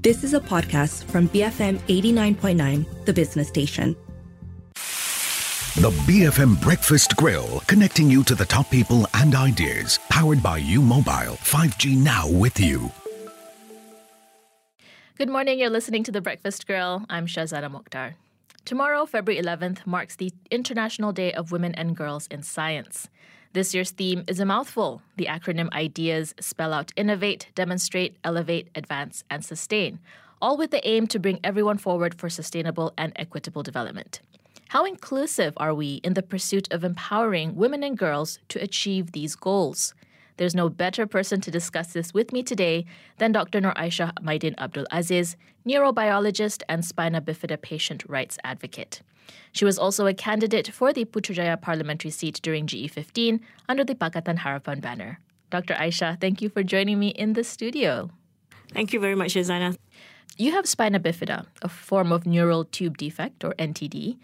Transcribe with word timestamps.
This 0.00 0.22
is 0.22 0.32
a 0.32 0.38
podcast 0.38 1.02
from 1.06 1.28
BFM 1.30 1.78
89.9, 1.88 3.04
the 3.04 3.12
business 3.12 3.48
station. 3.48 3.96
The 5.74 5.90
BFM 6.06 6.62
Breakfast 6.62 7.16
Grill, 7.16 7.64
connecting 7.66 8.08
you 8.08 8.22
to 8.24 8.36
the 8.36 8.44
top 8.44 8.70
people 8.70 9.08
and 9.14 9.34
ideas. 9.34 9.98
Powered 10.08 10.40
by 10.40 10.58
U 10.58 10.82
Mobile, 10.82 11.34
5G 11.42 11.96
now 11.96 12.30
with 12.30 12.60
you. 12.60 12.92
Good 15.16 15.28
morning. 15.28 15.58
You're 15.58 15.68
listening 15.68 16.04
to 16.04 16.12
The 16.12 16.20
Breakfast 16.20 16.64
Grill. 16.68 17.04
I'm 17.10 17.26
Shazana 17.26 17.68
Mokhtar. 17.68 18.14
Tomorrow, 18.64 19.04
February 19.04 19.42
11th, 19.42 19.84
marks 19.84 20.14
the 20.14 20.32
International 20.52 21.10
Day 21.10 21.32
of 21.32 21.50
Women 21.50 21.74
and 21.74 21.96
Girls 21.96 22.28
in 22.28 22.44
Science. 22.44 23.08
This 23.54 23.74
year's 23.74 23.92
theme 23.92 24.24
is 24.28 24.40
a 24.40 24.44
mouthful. 24.44 25.00
The 25.16 25.24
acronym 25.24 25.70
IDEAS 25.72 26.34
spell 26.38 26.74
out 26.74 26.92
innovate, 26.96 27.48
demonstrate, 27.54 28.16
elevate, 28.22 28.68
advance, 28.74 29.24
and 29.30 29.42
sustain, 29.42 30.00
all 30.42 30.58
with 30.58 30.70
the 30.70 30.86
aim 30.86 31.06
to 31.06 31.18
bring 31.18 31.40
everyone 31.42 31.78
forward 31.78 32.14
for 32.14 32.28
sustainable 32.28 32.92
and 32.98 33.12
equitable 33.16 33.62
development. 33.62 34.20
How 34.68 34.84
inclusive 34.84 35.54
are 35.56 35.72
we 35.72 35.94
in 36.04 36.12
the 36.12 36.22
pursuit 36.22 36.70
of 36.70 36.84
empowering 36.84 37.56
women 37.56 37.82
and 37.82 37.96
girls 37.96 38.38
to 38.48 38.62
achieve 38.62 39.12
these 39.12 39.34
goals? 39.34 39.94
There's 40.38 40.54
no 40.54 40.68
better 40.68 41.06
person 41.06 41.40
to 41.42 41.50
discuss 41.50 41.92
this 41.92 42.14
with 42.14 42.32
me 42.32 42.42
today 42.42 42.86
than 43.18 43.32
Dr. 43.32 43.60
Nur 43.60 43.74
Aisha 43.74 44.12
Maidin 44.22 44.54
Abdul 44.56 44.86
Aziz, 44.90 45.36
neurobiologist 45.66 46.62
and 46.68 46.84
spina 46.84 47.20
bifida 47.20 47.60
patient 47.60 48.04
rights 48.08 48.38
advocate. 48.44 49.02
She 49.52 49.64
was 49.64 49.78
also 49.78 50.06
a 50.06 50.14
candidate 50.14 50.68
for 50.68 50.92
the 50.92 51.04
Putrajaya 51.04 51.60
parliamentary 51.60 52.12
seat 52.12 52.40
during 52.40 52.66
GE15 52.68 53.40
under 53.68 53.84
the 53.84 53.96
Pakatan 53.96 54.38
Harapan 54.38 54.80
banner. 54.80 55.18
Dr. 55.50 55.74
Aisha, 55.74 56.20
thank 56.20 56.40
you 56.40 56.48
for 56.48 56.62
joining 56.62 57.00
me 57.00 57.08
in 57.08 57.32
the 57.32 57.42
studio. 57.42 58.10
Thank 58.72 58.92
you 58.92 59.00
very 59.00 59.16
much, 59.16 59.34
Shazana. 59.34 59.76
You 60.36 60.52
have 60.52 60.66
spina 60.66 61.00
bifida, 61.00 61.46
a 61.62 61.68
form 61.68 62.12
of 62.12 62.26
neural 62.26 62.64
tube 62.64 62.96
defect 62.96 63.42
or 63.42 63.54
NTD, 63.58 64.18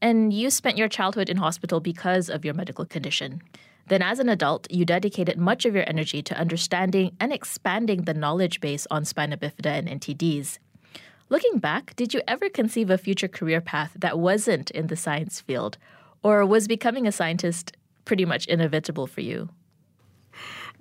and 0.00 0.32
you 0.32 0.50
spent 0.50 0.76
your 0.76 0.88
childhood 0.88 1.28
in 1.28 1.36
hospital 1.36 1.78
because 1.78 2.28
of 2.28 2.44
your 2.44 2.54
medical 2.54 2.84
condition. 2.84 3.42
Then, 3.88 4.02
as 4.02 4.18
an 4.18 4.28
adult, 4.28 4.70
you 4.70 4.84
dedicated 4.84 5.38
much 5.38 5.64
of 5.64 5.74
your 5.74 5.88
energy 5.88 6.22
to 6.22 6.38
understanding 6.38 7.16
and 7.18 7.32
expanding 7.32 8.02
the 8.02 8.14
knowledge 8.14 8.60
base 8.60 8.86
on 8.90 9.04
spina 9.04 9.36
bifida 9.36 9.66
and 9.66 9.88
NTDs. 9.88 10.58
Looking 11.28 11.58
back, 11.58 11.96
did 11.96 12.12
you 12.12 12.20
ever 12.28 12.48
conceive 12.48 12.90
a 12.90 12.98
future 12.98 13.28
career 13.28 13.60
path 13.60 13.92
that 13.98 14.18
wasn't 14.18 14.70
in 14.70 14.88
the 14.88 14.96
science 14.96 15.40
field, 15.40 15.78
or 16.22 16.44
was 16.44 16.68
becoming 16.68 17.06
a 17.06 17.12
scientist 17.12 17.76
pretty 18.04 18.24
much 18.24 18.46
inevitable 18.46 19.06
for 19.06 19.22
you? 19.22 19.48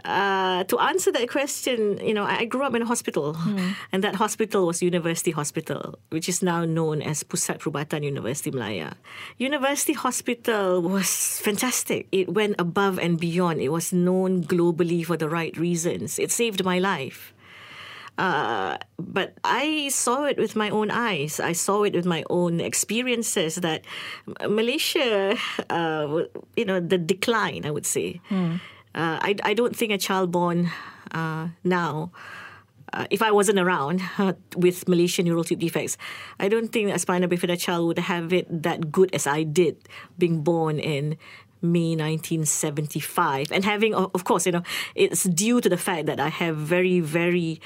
Uh, 0.03 0.63
to 0.65 0.79
answer 0.79 1.11
that 1.11 1.29
question, 1.29 1.99
you 2.01 2.13
know, 2.13 2.23
I 2.23 2.45
grew 2.45 2.63
up 2.63 2.73
in 2.73 2.81
a 2.81 2.85
hospital, 2.85 3.35
mm. 3.35 3.75
and 3.91 4.03
that 4.03 4.15
hospital 4.15 4.65
was 4.65 4.81
University 4.81 5.29
Hospital, 5.29 5.99
which 6.09 6.27
is 6.27 6.41
now 6.41 6.65
known 6.65 7.01
as 7.01 7.21
Pusat 7.21 7.59
Perubatan 7.59 8.03
University 8.03 8.49
Malaya. 8.49 8.97
University 9.37 9.93
Hospital 9.93 10.81
was 10.81 11.39
fantastic. 11.41 12.07
It 12.11 12.33
went 12.33 12.55
above 12.57 12.97
and 12.97 13.19
beyond. 13.19 13.61
It 13.61 13.69
was 13.69 13.93
known 13.93 14.43
globally 14.43 15.05
for 15.05 15.17
the 15.17 15.29
right 15.29 15.55
reasons. 15.55 16.17
It 16.17 16.31
saved 16.31 16.65
my 16.65 16.79
life. 16.79 17.33
Uh, 18.17 18.77
but 18.99 19.33
I 19.43 19.89
saw 19.89 20.25
it 20.25 20.37
with 20.37 20.55
my 20.55 20.69
own 20.69 20.91
eyes. 20.91 21.39
I 21.39 21.53
saw 21.53 21.83
it 21.83 21.93
with 21.93 22.05
my 22.05 22.23
own 22.29 22.59
experiences 22.59 23.55
that 23.55 23.85
Malaysia, 24.49 25.37
uh, 25.69 26.25
you 26.55 26.65
know, 26.65 26.79
the 26.79 26.97
decline, 26.97 27.65
I 27.65 27.71
would 27.71 27.85
say. 27.85 28.19
Mm 28.29 28.59
uh, 28.93 29.19
I, 29.21 29.35
I 29.43 29.53
don't 29.53 29.75
think 29.75 29.91
a 29.91 29.97
child 29.97 30.31
born 30.31 30.71
uh, 31.11 31.49
now, 31.63 32.11
uh, 32.93 33.05
if 33.09 33.21
I 33.21 33.31
wasn't 33.31 33.59
around 33.59 34.01
uh, 34.17 34.33
with 34.55 34.87
Malaysian 34.87 35.25
neural 35.25 35.43
tube 35.43 35.59
defects, 35.59 35.97
I 36.39 36.49
don't 36.49 36.69
think 36.69 36.93
a 36.93 36.99
spina 36.99 37.27
bifida 37.27 37.59
child 37.59 37.87
would 37.87 37.99
have 37.99 38.33
it 38.33 38.63
that 38.63 38.91
good 38.91 39.13
as 39.13 39.27
I 39.27 39.43
did 39.43 39.77
being 40.17 40.41
born 40.41 40.79
in 40.79 41.17
May 41.61 41.95
1975. 41.95 43.51
And 43.51 43.63
having, 43.63 43.93
of 43.93 44.23
course, 44.23 44.45
you 44.45 44.51
know, 44.51 44.63
it's 44.95 45.23
due 45.23 45.61
to 45.61 45.69
the 45.69 45.77
fact 45.77 46.07
that 46.07 46.19
I 46.19 46.29
have 46.29 46.57
very, 46.57 46.99
very 46.99 47.61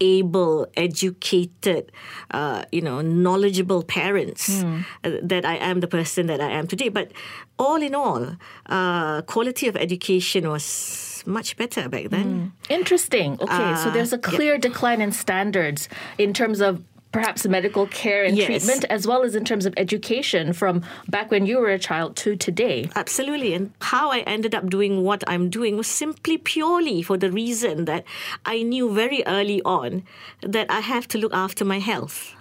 able, 0.00 0.66
educated, 0.76 1.92
uh, 2.30 2.64
you 2.72 2.80
know, 2.80 3.00
knowledgeable 3.00 3.82
parents 3.82 4.62
mm. 4.62 4.84
that 5.02 5.44
I 5.44 5.56
am 5.56 5.80
the 5.80 5.88
person 5.88 6.26
that 6.26 6.40
I 6.40 6.50
am 6.50 6.66
today. 6.66 6.88
But 6.88 7.12
all 7.58 7.82
in 7.82 7.94
all, 7.94 8.36
uh, 8.66 9.22
quality 9.22 9.68
of 9.68 9.76
education 9.76 10.48
was 10.48 11.22
much 11.26 11.56
better 11.56 11.88
back 11.88 12.10
then. 12.10 12.52
Mm. 12.68 12.70
Interesting. 12.70 13.32
Okay, 13.40 13.52
uh, 13.52 13.76
so 13.76 13.90
there's 13.90 14.12
a 14.12 14.18
clear 14.18 14.54
yeah. 14.54 14.60
decline 14.60 15.00
in 15.00 15.12
standards 15.12 15.88
in 16.16 16.32
terms 16.32 16.60
of 16.60 16.84
perhaps 17.18 17.44
medical 17.48 17.86
care 17.88 18.22
and 18.22 18.36
yes. 18.36 18.46
treatment 18.46 18.84
as 18.88 19.04
well 19.04 19.24
as 19.24 19.34
in 19.34 19.44
terms 19.44 19.66
of 19.66 19.74
education 19.76 20.52
from 20.52 20.84
back 21.08 21.32
when 21.32 21.46
you 21.46 21.58
were 21.58 21.70
a 21.70 21.78
child 21.78 22.14
to 22.14 22.36
today. 22.36 22.88
Absolutely. 22.94 23.54
And 23.54 23.72
how 23.80 24.12
I 24.12 24.20
ended 24.20 24.54
up 24.54 24.70
doing 24.70 25.02
what 25.02 25.24
I'm 25.26 25.50
doing 25.50 25.76
was 25.76 25.88
simply 25.88 26.38
purely 26.38 27.02
for 27.02 27.16
the 27.16 27.32
reason 27.32 27.86
that 27.86 28.04
I 28.46 28.62
knew 28.62 28.94
very 28.94 29.24
early 29.26 29.60
on 29.62 30.04
that 30.42 30.70
I 30.70 30.78
have 30.78 31.08
to 31.08 31.18
look 31.18 31.34
after 31.34 31.64
my 31.64 31.80
health, 31.80 32.36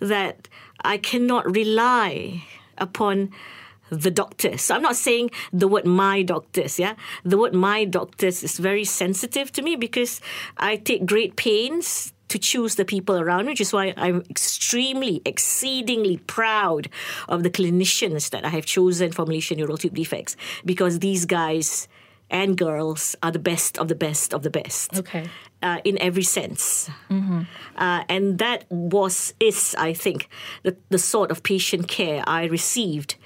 that 0.00 0.48
I 0.84 0.98
cannot 0.98 1.44
rely 1.54 2.42
upon 2.78 3.30
the 3.90 4.10
doctors. 4.10 4.62
So 4.62 4.74
I'm 4.74 4.82
not 4.82 4.96
saying 4.96 5.30
the 5.52 5.68
word 5.68 5.86
my 5.86 6.22
doctors, 6.22 6.80
yeah? 6.80 6.94
The 7.24 7.38
word 7.38 7.54
my 7.54 7.84
doctors 7.84 8.42
is 8.42 8.58
very 8.58 8.84
sensitive 8.84 9.52
to 9.52 9.62
me 9.62 9.76
because 9.76 10.20
I 10.56 10.74
take 10.74 11.06
great 11.06 11.36
pains 11.36 12.12
to 12.28 12.38
choose 12.38 12.74
the 12.74 12.84
people 12.84 13.18
around 13.18 13.46
me, 13.46 13.52
which 13.52 13.60
is 13.60 13.72
why 13.72 13.94
I'm 13.96 14.22
extremely, 14.28 15.22
exceedingly 15.24 16.18
proud 16.18 16.88
of 17.28 17.42
the 17.42 17.50
clinicians 17.50 18.30
that 18.30 18.44
I 18.44 18.48
have 18.48 18.66
chosen 18.66 19.12
for 19.12 19.24
Malaysian 19.24 19.58
neural 19.58 19.76
tube 19.76 19.94
defects 19.94 20.36
because 20.64 20.98
these 20.98 21.24
guys 21.24 21.88
and 22.28 22.56
girls 22.56 23.14
are 23.22 23.30
the 23.30 23.38
best 23.38 23.78
of 23.78 23.88
the 23.88 23.94
best 23.94 24.34
of 24.34 24.42
the 24.42 24.50
best. 24.50 24.98
Okay. 24.98 25.28
Uh, 25.62 25.78
in 25.84 25.98
every 25.98 26.22
sense. 26.22 26.90
Mm-hmm. 27.08 27.42
Uh, 27.76 28.04
and 28.08 28.38
that 28.38 28.66
was, 28.68 29.32
is, 29.40 29.74
I 29.78 29.94
think, 29.94 30.28
the, 30.62 30.76
the 30.90 30.98
sort 30.98 31.30
of 31.30 31.42
patient 31.42 31.88
care 31.88 32.22
I 32.26 32.44
received 32.44 33.16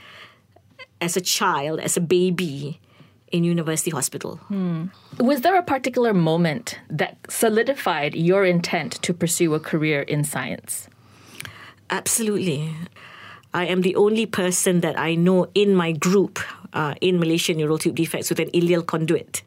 as 1.00 1.16
a 1.16 1.20
child, 1.20 1.80
as 1.80 1.96
a 1.96 2.00
baby 2.00 2.80
in 3.30 3.44
University 3.44 3.90
Hospital. 3.90 4.36
Hmm. 4.48 4.86
Was 5.18 5.42
there 5.42 5.56
a 5.56 5.62
particular 5.62 6.12
moment 6.12 6.78
that 6.88 7.16
solidified 7.28 8.14
your 8.14 8.44
intent 8.44 9.00
to 9.02 9.14
pursue 9.14 9.54
a 9.54 9.60
career 9.60 10.02
in 10.02 10.24
science? 10.24 10.88
Absolutely. 11.90 12.74
I 13.52 13.66
am 13.66 13.82
the 13.82 13.96
only 13.96 14.26
person 14.26 14.80
that 14.80 14.98
I 14.98 15.14
know 15.14 15.48
in 15.54 15.74
my 15.74 15.92
group 15.92 16.38
uh, 16.72 16.94
in 17.00 17.18
Malaysian 17.18 17.56
neural 17.56 17.78
tube 17.78 17.96
defects 17.96 18.30
with 18.30 18.38
an 18.38 18.50
ileal 18.50 18.86
conduit. 18.86 19.42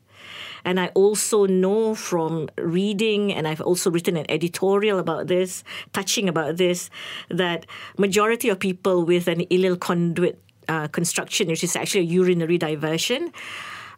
And 0.66 0.80
I 0.80 0.88
also 0.88 1.46
know 1.46 1.94
from 1.94 2.50
reading, 2.58 3.34
and 3.34 3.48
I've 3.48 3.62
also 3.62 3.92
written 3.92 4.16
an 4.16 4.26
editorial 4.30 4.98
about 4.98 5.28
this, 5.28 5.64
touching 5.92 6.30
about 6.30 6.56
this, 6.56 6.90
that 7.30 7.66
majority 7.98 8.50
of 8.50 8.60
people 8.60 9.04
with 9.04 9.28
an 9.28 9.42
ileal 9.52 9.80
conduit 9.80 10.40
uh, 10.70 10.88
construction, 10.88 11.48
which 11.48 11.64
is 11.64 11.76
actually 11.76 12.02
a 12.02 12.04
urinary 12.04 12.58
diversion, 12.58 13.34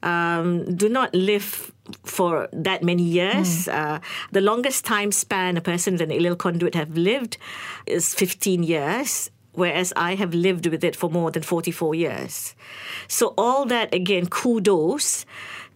um, 0.03 0.75
do 0.75 0.89
not 0.89 1.13
live 1.13 1.71
for 2.03 2.47
that 2.51 2.83
many 2.83 3.03
years. 3.03 3.65
Mm. 3.65 3.73
Uh, 3.73 3.99
the 4.31 4.41
longest 4.41 4.85
time 4.85 5.11
span 5.11 5.57
a 5.57 5.61
person 5.61 5.93
with 5.93 6.01
an 6.01 6.09
ileal 6.09 6.37
conduit 6.37 6.75
have 6.75 6.97
lived 6.97 7.37
is 7.85 8.13
15 8.13 8.63
years. 8.63 9.31
Whereas 9.53 9.93
I 9.95 10.15
have 10.15 10.33
lived 10.33 10.67
with 10.67 10.83
it 10.83 10.97
for 10.97 11.09
more 11.09 11.31
than 11.31 11.41
44 11.41 11.95
years. 11.95 12.55
So, 13.07 13.33
all 13.37 13.63
that 13.67 13.93
again, 13.93 14.27
kudos 14.27 15.25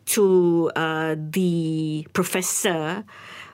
to 0.07 0.69
uh, 0.75 1.15
the 1.17 2.05
professor 2.11 3.05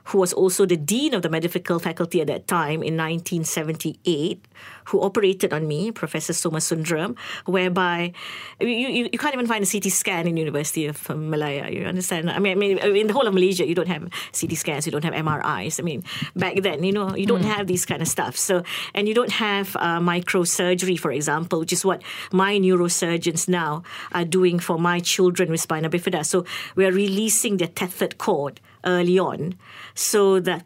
who 0.06 0.20
was 0.20 0.34
also 0.34 0.66
the 0.66 0.78
dean 0.78 1.14
of 1.14 1.22
the 1.22 1.30
medical 1.30 1.80
faculty 1.80 2.22
at 2.22 2.28
that 2.28 2.48
time 2.48 2.84
in 2.84 2.96
1978, 2.96 4.46
who 4.86 5.02
operated 5.02 5.52
on 5.52 5.68
me, 5.68 5.92
Professor 5.92 6.34
Soma 6.34 6.60
Sundram, 6.60 7.18
whereby 7.46 8.14
you, 8.60 8.68
you, 8.68 9.10
you 9.12 9.18
can't 9.18 9.34
even 9.34 9.48
find 9.48 9.64
a 9.64 9.68
CT 9.68 9.86
scan 9.86 10.28
in 10.28 10.38
University 10.38 10.86
of 10.86 11.10
Malaya. 11.10 11.70
You 11.72 11.86
understand? 11.86 12.30
I 12.30 12.38
mean, 12.40 12.52
I 12.52 12.56
mean, 12.56 12.78
in 12.78 13.08
the 13.08 13.14
whole 13.14 13.26
of 13.26 13.34
Malaysia, 13.34 13.66
you 13.68 13.74
don't 13.74 13.88
have 13.88 14.04
CT 14.40 14.54
scans, 14.54 14.86
you 14.86 14.92
don't 14.92 15.04
have 15.04 15.14
MRIs. 15.14 15.80
I 15.80 15.84
mean, 15.84 16.04
back 16.36 16.62
then, 16.62 16.84
you 16.84 16.92
know, 16.92 17.16
you 17.16 17.26
don't 17.26 17.42
mm. 17.42 17.56
have 17.56 17.66
these 17.66 17.86
kind 17.86 18.02
of 18.02 18.08
stuff. 18.08 18.38
So, 18.38 18.64
and 18.94 19.08
you 19.08 19.16
don't 19.16 19.32
have 19.32 19.76
uh, 19.78 20.00
microsurgery, 20.00 21.00
for 21.00 21.12
example, 21.12 21.60
which 21.60 21.74
is 21.74 21.84
what 21.84 22.04
my 22.32 22.60
neurosurgeons 22.60 23.48
now 23.50 23.82
are 24.12 24.26
doing 24.26 24.60
for 24.60 24.78
my 24.78 25.00
children 25.00 25.50
with 25.50 25.62
spina 25.62 25.90
bifida. 25.90 26.24
So, 26.26 26.46
we 26.76 26.86
are 26.86 26.92
releasing 26.92 27.58
the 27.58 27.68
tethered 27.68 28.20
cord 28.20 28.62
early 28.86 29.20
on 29.20 29.56
so 29.94 30.40
that 30.40 30.66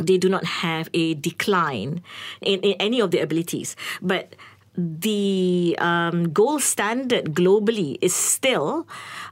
they 0.00 0.16
do 0.16 0.28
not 0.28 0.44
have 0.44 0.88
a 0.94 1.14
decline 1.14 2.02
in, 2.40 2.60
in 2.60 2.74
any 2.80 3.00
of 3.00 3.10
their 3.10 3.24
abilities. 3.24 3.76
But 4.00 4.34
the 4.76 5.76
um, 5.78 6.32
gold 6.32 6.62
standard 6.62 7.34
globally 7.34 7.98
is 8.00 8.14
still 8.14 8.86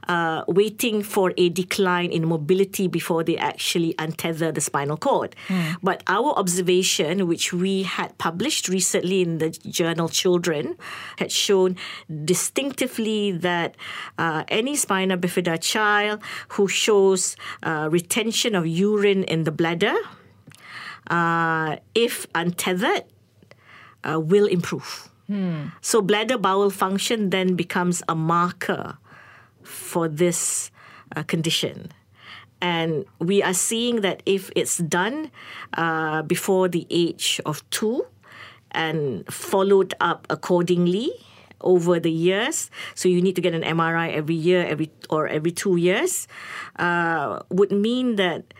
uh, 0.07 0.43
waiting 0.47 1.01
for 1.01 1.33
a 1.37 1.49
decline 1.49 2.11
in 2.11 2.27
mobility 2.27 2.87
before 2.87 3.23
they 3.23 3.37
actually 3.37 3.93
untether 3.95 4.53
the 4.53 4.61
spinal 4.61 4.97
cord. 4.97 5.35
But 5.81 6.03
our 6.07 6.37
observation, 6.37 7.27
which 7.27 7.53
we 7.53 7.83
had 7.83 8.17
published 8.17 8.67
recently 8.67 9.21
in 9.21 9.37
the 9.37 9.49
journal 9.49 10.09
Children, 10.09 10.75
had 11.17 11.31
shown 11.31 11.77
distinctively 12.25 13.31
that 13.31 13.75
uh, 14.17 14.43
any 14.49 14.75
spina 14.75 15.17
bifida 15.17 15.61
child 15.61 16.21
who 16.49 16.67
shows 16.67 17.35
uh, 17.63 17.87
retention 17.91 18.55
of 18.55 18.67
urine 18.67 19.23
in 19.23 19.43
the 19.43 19.51
bladder, 19.51 19.95
uh, 21.09 21.77
if 21.95 22.27
untethered, 22.35 23.05
uh, 24.03 24.19
will 24.19 24.45
improve. 24.45 25.08
So 25.81 26.01
bladder 26.01 26.37
bowel 26.37 26.69
function 26.69 27.29
then 27.29 27.55
becomes 27.55 28.01
a 28.07 28.15
marker 28.15 28.97
for 29.63 30.07
this 30.07 30.71
uh, 31.15 31.23
condition. 31.23 31.91
And 32.61 33.05
we 33.19 33.41
are 33.41 33.53
seeing 33.53 34.01
that 34.01 34.21
if 34.25 34.51
it's 34.55 34.77
done 34.77 35.31
uh, 35.73 36.23
before 36.23 36.67
the 36.67 36.85
age 36.89 37.39
of 37.45 37.67
two 37.69 38.05
and 38.71 39.25
followed 39.31 39.93
up 40.01 40.27
accordingly 40.29 41.11
over 41.61 41.99
the 41.99 42.11
years, 42.11 42.69
so 42.95 43.07
you 43.07 43.21
need 43.21 43.35
to 43.35 43.41
get 43.41 43.53
an 43.53 43.63
MRI 43.63 44.13
every 44.13 44.35
year, 44.35 44.65
every 44.65 44.91
or 45.09 45.27
every 45.27 45.51
two 45.51 45.77
years, 45.77 46.27
uh, 46.77 47.39
would 47.49 47.71
mean 47.71 48.15
that 48.15 48.53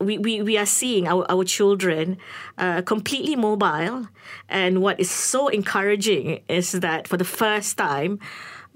we, 0.00 0.18
we, 0.18 0.42
we 0.42 0.56
are 0.56 0.66
seeing 0.66 1.06
our, 1.06 1.30
our 1.30 1.44
children 1.44 2.16
uh, 2.58 2.82
completely 2.82 3.36
mobile. 3.36 4.08
And 4.48 4.80
what 4.82 4.98
is 4.98 5.10
so 5.10 5.48
encouraging 5.48 6.40
is 6.48 6.72
that 6.72 7.06
for 7.06 7.16
the 7.16 7.24
first 7.24 7.76
time, 7.76 8.18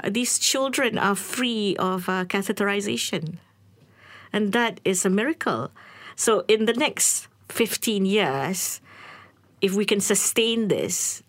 uh, 0.03 0.11
these 0.11 0.39
children 0.39 0.99
are 0.99 1.15
free 1.15 1.77
of 1.79 2.09
uh, 2.09 2.25
catheterization. 2.27 3.39
And 4.33 4.53
that 4.53 4.81
is 4.85 5.05
a 5.05 5.11
miracle. 5.11 5.71
So, 6.17 6.45
in 6.49 6.67
the 6.67 6.75
next 6.75 7.29
15 7.49 8.05
years, 8.05 8.81
if 9.61 9.75
we 9.75 9.85
can 9.85 10.01
sustain 10.01 10.69
this, 10.69 11.23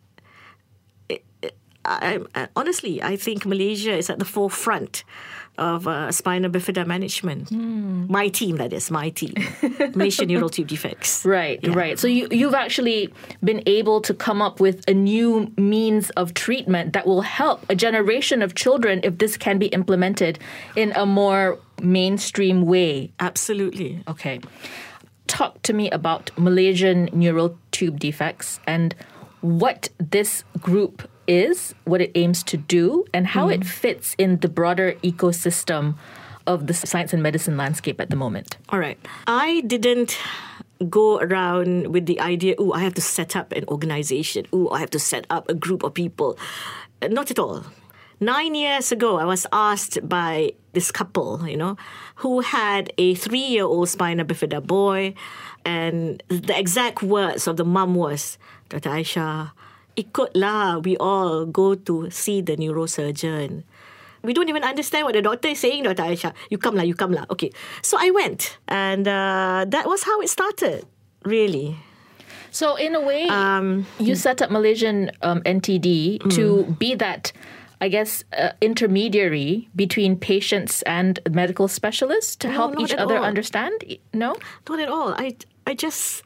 it, 1.08 1.24
it, 1.42 1.56
I, 1.86 2.20
I, 2.34 2.48
honestly, 2.56 3.02
I 3.02 3.16
think 3.16 3.46
Malaysia 3.46 3.96
is 3.96 4.10
at 4.10 4.20
the 4.20 4.26
forefront 4.26 5.04
of 5.58 5.88
uh, 5.88 6.12
spina 6.12 6.50
bifida 6.50 6.86
management. 6.86 7.52
My 7.52 8.28
team, 8.28 8.58
that 8.58 8.74
is, 8.74 8.92
my 8.92 9.10
team. 9.10 9.34
Malaysian 9.96 10.28
Neural 10.28 10.50
Tube 10.50 10.68
Defects. 10.68 11.26
Right, 11.26 11.60
right. 11.68 11.98
So 11.98 12.08
you 12.08 12.28
you've 12.32 12.54
actually 12.54 13.14
been 13.44 13.62
able 13.66 14.02
to 14.02 14.14
come 14.14 14.42
up 14.42 14.60
with 14.60 14.88
a 14.88 14.94
new 14.94 15.52
means 15.58 16.10
of 16.12 16.34
treatment 16.34 16.94
that 16.94 17.06
will 17.06 17.22
help 17.22 17.66
a 17.70 17.76
generation 17.76 18.42
of 18.42 18.56
children 18.56 19.00
if 19.04 19.18
this 19.18 19.38
can 19.38 19.58
be 19.58 19.68
implemented 19.68 20.40
in 20.76 20.92
a 20.96 21.06
more 21.06 21.60
mainstream 21.82 22.66
way. 22.66 23.12
Absolutely. 23.20 24.04
Okay. 24.08 24.40
Talk 25.28 25.62
to 25.64 25.74
me 25.74 25.90
about 25.90 26.32
Malaysian 26.38 27.10
neural 27.12 27.58
tube 27.72 28.00
defects 28.00 28.60
and 28.68 28.96
what 29.42 29.90
this 29.98 30.44
group 30.60 31.10
is, 31.28 31.76
what 31.86 32.02
it 32.02 32.12
aims 32.16 32.44
to 32.44 32.58
do, 32.58 33.06
and 33.14 33.28
how 33.28 33.50
it 33.50 33.62
mm-hmm. 33.62 33.70
fits 33.70 34.16
in 34.18 34.40
the 34.40 34.50
broader 34.50 34.94
ecosystem 35.04 35.96
of 36.48 36.68
the 36.68 36.74
science 36.74 37.14
and 37.14 37.24
medicine 37.24 37.58
landscape 37.58 38.00
at 38.00 38.10
the 38.10 38.16
moment. 38.16 38.58
All 38.70 38.80
right. 38.80 39.00
I 39.28 39.62
didn't 39.62 40.18
go 40.90 41.20
around 41.20 41.88
with 41.88 42.06
the 42.06 42.20
idea, 42.20 42.56
oh, 42.58 42.74
I 42.74 42.80
have 42.80 42.94
to 42.96 43.02
set 43.02 43.36
up 43.36 43.52
an 43.52 43.66
organization. 43.68 44.46
Oh, 44.52 44.70
I 44.70 44.80
have 44.80 44.92
to 44.92 45.00
set 45.00 45.26
up 45.30 45.50
a 45.50 45.54
group 45.54 45.84
of 45.84 45.94
people. 45.94 46.38
Not 47.02 47.32
at 47.32 47.40
all. 47.40 47.66
Nine 48.20 48.56
years 48.56 48.92
ago, 48.92 49.18
I 49.18 49.26
was 49.26 49.46
asked 49.52 50.08
by 50.08 50.54
this 50.72 50.92
couple, 50.92 51.48
you 51.48 51.58
know, 51.58 51.76
who 52.16 52.40
had 52.40 52.92
a 52.98 53.16
three 53.16 53.40
year 53.40 53.66
old 53.66 53.90
spina 53.90 54.24
bifida 54.24 54.66
boy. 54.66 55.14
And 55.66 56.22
the 56.30 56.58
exact 56.58 57.02
words 57.02 57.48
of 57.48 57.58
the 57.58 57.66
mum 57.66 57.96
was, 57.96 58.38
Dr. 58.70 58.90
Aisha, 58.90 59.52
ikutlah, 59.96 60.84
we 60.84 60.98
all 60.98 61.46
go 61.46 61.76
to 61.76 62.10
see 62.12 62.42
the 62.42 62.56
neurosurgeon. 62.56 63.64
We 64.24 64.34
don't 64.34 64.50
even 64.50 64.64
understand 64.64 65.06
what 65.06 65.14
the 65.14 65.22
doctor 65.22 65.50
is 65.50 65.60
saying, 65.60 65.84
Dr. 65.84 66.04
Aisha. 66.04 66.34
You 66.50 66.58
come 66.58 66.76
lah, 66.76 66.84
you 66.84 66.96
come 66.96 67.12
lah. 67.14 67.26
Okay. 67.30 67.52
So 67.82 67.98
I 68.00 68.10
went. 68.10 68.58
And 68.68 69.08
uh, 69.08 69.66
that 69.70 69.86
was 69.86 70.02
how 70.04 70.20
it 70.22 70.30
started, 70.30 70.86
really. 71.24 71.78
So, 72.50 72.76
in 72.78 72.96
a 72.96 73.02
way, 73.02 73.28
you 74.00 74.16
set 74.16 74.42
up 74.42 74.50
Malaysian 74.50 75.12
um, 75.22 75.42
NTD 75.42 76.24
to 76.40 76.64
be 76.80 76.96
that, 76.96 77.34
I 77.82 77.90
guess, 77.90 78.24
uh, 78.32 78.52
intermediary 78.62 79.68
between 79.76 80.16
patients 80.16 80.82
and 80.84 81.20
medical 81.30 81.68
specialists 81.68 82.34
to 82.38 82.48
help 82.50 82.80
each 82.80 82.94
other 82.94 83.18
all. 83.18 83.26
understand. 83.26 83.84
No, 84.14 84.38
Not 84.70 84.80
at 84.80 84.88
all. 84.88 85.14
I, 85.20 85.36
I 85.68 85.74
just 85.74 86.24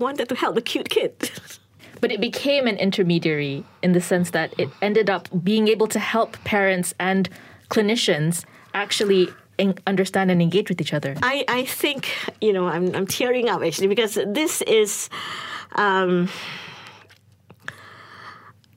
wanted 0.00 0.28
to 0.30 0.34
help 0.34 0.56
the 0.56 0.62
cute 0.62 0.90
kid. 0.90 1.30
but 2.00 2.10
it 2.10 2.20
became 2.20 2.66
an 2.66 2.76
intermediary 2.76 3.64
in 3.82 3.92
the 3.92 4.00
sense 4.00 4.30
that 4.30 4.54
it 4.58 4.68
ended 4.80 5.10
up 5.10 5.28
being 5.42 5.68
able 5.68 5.86
to 5.88 5.98
help 5.98 6.42
parents 6.44 6.94
and 6.98 7.28
clinicians 7.68 8.44
actually 8.74 9.28
understand 9.86 10.30
and 10.30 10.40
engage 10.40 10.68
with 10.68 10.80
each 10.80 10.94
other. 10.94 11.14
I, 11.22 11.44
I 11.48 11.64
think, 11.64 12.10
you 12.40 12.52
know, 12.52 12.66
I'm, 12.66 12.94
I'm 12.94 13.06
tearing 13.06 13.48
up 13.48 13.62
actually 13.62 13.88
because 13.88 14.18
this 14.26 14.62
is. 14.62 15.10
Um, 15.76 16.28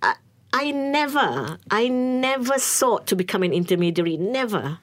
I, 0.01 0.15
I 0.51 0.71
never, 0.71 1.57
I 1.71 1.87
never 1.87 2.59
sought 2.59 3.07
to 3.07 3.15
become 3.15 3.43
an 3.43 3.53
intermediary. 3.53 4.17
Never. 4.17 4.79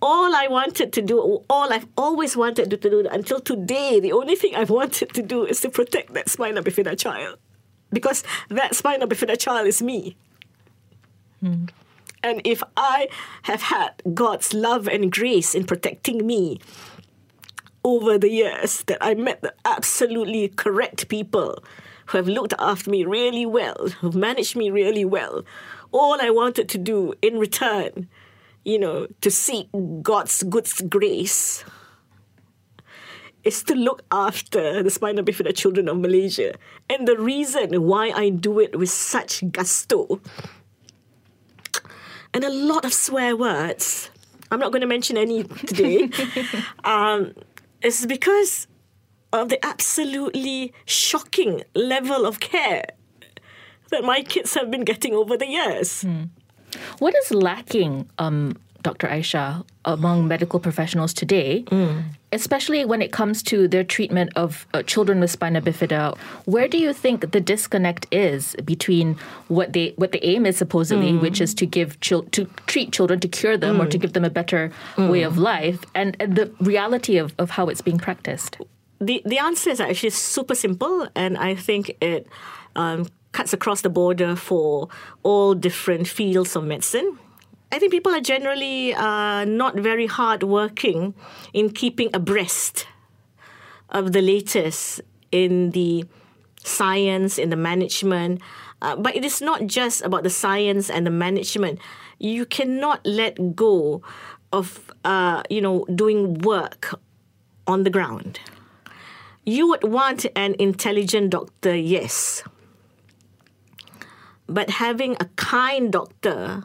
All 0.00 0.34
I 0.34 0.46
wanted 0.48 0.92
to 0.92 1.02
do, 1.02 1.42
all 1.48 1.72
I've 1.72 1.86
always 1.96 2.36
wanted 2.36 2.70
to 2.70 2.76
do 2.76 3.06
until 3.10 3.40
today, 3.40 4.00
the 4.00 4.12
only 4.12 4.36
thing 4.36 4.54
I've 4.54 4.70
wanted 4.80 5.12
to 5.14 5.22
do 5.22 5.44
is 5.44 5.60
to 5.62 5.70
protect 5.70 6.14
that 6.14 6.28
spina 6.30 6.62
bifida 6.62 6.98
child. 6.98 7.38
Because 7.94 8.22
that 8.50 8.74
spina 8.74 9.06
bifida 9.06 9.38
child 9.38 9.66
is 9.66 9.80
me. 9.80 10.16
Hmm. 11.40 11.66
And 12.22 12.40
if 12.44 12.62
I 12.76 13.08
have 13.42 13.62
had 13.62 14.02
God's 14.14 14.54
love 14.54 14.88
and 14.88 15.12
grace 15.12 15.54
in 15.54 15.64
protecting 15.64 16.26
me 16.26 16.58
over 17.84 18.16
the 18.18 18.30
years, 18.30 18.82
that 18.84 18.98
I 19.00 19.14
met 19.14 19.42
the 19.42 19.54
absolutely 19.64 20.48
correct 20.48 21.08
people 21.08 21.62
who 22.06 22.18
have 22.18 22.28
looked 22.28 22.54
after 22.58 22.90
me 22.90 23.04
really 23.04 23.44
well, 23.44 23.88
who've 24.00 24.14
managed 24.14 24.56
me 24.56 24.70
really 24.70 25.04
well, 25.04 25.44
all 25.92 26.18
I 26.20 26.30
wanted 26.30 26.68
to 26.70 26.78
do 26.78 27.14
in 27.20 27.38
return, 27.38 28.08
you 28.64 28.78
know, 28.78 29.06
to 29.20 29.30
seek 29.30 29.68
God's 30.02 30.42
good 30.42 30.66
grace 30.88 31.64
is 33.44 33.62
to 33.64 33.74
look 33.74 34.02
after 34.10 34.82
the 34.82 34.90
spina 34.90 35.22
bifida 35.22 35.54
children 35.54 35.88
of 35.88 35.98
Malaysia. 35.98 36.54
And 36.88 37.06
the 37.06 37.16
reason 37.16 37.82
why 37.82 38.10
I 38.10 38.30
do 38.30 38.58
it 38.58 38.76
with 38.78 38.90
such 38.90 39.44
gusto 39.52 40.20
and 42.34 42.44
a 42.44 42.50
lot 42.50 42.84
of 42.84 42.92
swear 42.92 43.36
words. 43.36 44.10
I'm 44.50 44.58
not 44.58 44.72
going 44.72 44.82
to 44.82 44.86
mention 44.86 45.16
any 45.16 45.44
today. 45.44 46.10
um, 46.84 47.32
is 47.82 48.06
because 48.06 48.66
of 49.32 49.48
the 49.48 49.64
absolutely 49.64 50.72
shocking 50.84 51.62
level 51.74 52.26
of 52.26 52.40
care 52.40 52.84
that 53.90 54.04
my 54.04 54.22
kids 54.22 54.54
have 54.54 54.70
been 54.70 54.84
getting 54.84 55.14
over 55.14 55.36
the 55.36 55.46
years. 55.46 56.04
What 56.98 57.14
is 57.14 57.30
lacking, 57.32 58.08
um, 58.18 58.56
Dr. 58.84 59.08
Aisha, 59.08 59.64
among 59.84 60.28
medical 60.28 60.60
professionals 60.60 61.12
today, 61.14 61.64
especially 62.32 62.84
when 62.84 63.00
it 63.02 63.10
comes 63.12 63.42
to 63.44 63.66
their 63.66 63.82
treatment 63.82 64.30
of 64.36 64.66
uh, 64.74 64.82
children 64.82 65.20
with 65.20 65.30
spina 65.30 65.60
bifida? 65.62 66.16
Where 66.44 66.68
do 66.68 66.78
you 66.78 66.92
think 66.92 67.32
the 67.32 67.40
disconnect 67.40 68.06
is 68.12 68.54
between 68.64 69.16
what 69.48 69.72
they 69.72 69.94
what 69.96 70.12
the 70.12 70.22
aim 70.24 70.44
is 70.46 70.56
supposedly, 70.58 71.16
which 71.16 71.40
is 71.40 71.54
to 71.54 71.66
give 71.66 71.98
chil- 72.00 72.28
to 72.36 72.44
treat 72.66 72.92
children 72.92 73.18
to 73.20 73.28
cure 73.28 73.56
them 73.56 73.80
or 73.80 73.86
to 73.86 73.98
give 73.98 74.12
them 74.12 74.24
a 74.24 74.30
better 74.40 74.70
way 74.98 75.22
of 75.22 75.38
life, 75.38 75.80
and, 75.94 76.16
and 76.20 76.36
the 76.36 76.46
reality 76.60 77.16
of, 77.16 77.34
of 77.38 77.50
how 77.56 77.64
it's 77.70 77.80
being 77.82 77.98
practiced? 77.98 78.58
The, 79.00 79.22
the 79.24 79.38
answer 79.38 79.70
is 79.70 79.80
actually 79.80 80.10
super 80.10 80.54
simple, 80.54 81.08
and 81.16 81.36
I 81.38 81.54
think 81.56 81.96
it 82.00 82.26
um, 82.76 83.08
cuts 83.32 83.52
across 83.52 83.80
the 83.82 83.90
border 83.90 84.36
for 84.36 84.88
all 85.22 85.54
different 85.54 86.06
fields 86.06 86.54
of 86.56 86.64
medicine. 86.64 87.18
I 87.72 87.78
think 87.78 87.90
people 87.90 88.14
are 88.14 88.20
generally 88.20 88.94
uh, 88.94 89.44
not 89.44 89.74
very 89.74 90.06
hardworking 90.06 91.14
in 91.52 91.70
keeping 91.70 92.10
abreast 92.14 92.86
of 93.90 94.12
the 94.12 94.22
latest 94.22 95.00
in 95.32 95.70
the 95.70 96.04
science, 96.62 97.38
in 97.38 97.50
the 97.50 97.56
management. 97.56 98.40
Uh, 98.80 98.96
but 98.96 99.16
it 99.16 99.24
is 99.24 99.40
not 99.40 99.66
just 99.66 100.02
about 100.02 100.22
the 100.22 100.30
science 100.30 100.90
and 100.90 101.06
the 101.06 101.10
management. 101.10 101.78
You 102.18 102.46
cannot 102.46 103.04
let 103.04 103.56
go 103.56 104.02
of, 104.52 104.92
uh, 105.04 105.42
you 105.50 105.60
know, 105.60 105.84
doing 105.94 106.38
work 106.38 106.94
on 107.66 107.82
the 107.82 107.90
ground. 107.90 108.38
You 109.44 109.68
would 109.68 109.84
want 109.84 110.26
an 110.36 110.54
intelligent 110.58 111.30
doctor, 111.30 111.74
yes. 111.74 112.42
but 114.46 114.70
having 114.70 115.16
a 115.20 115.26
kind 115.36 115.92
doctor 115.92 116.64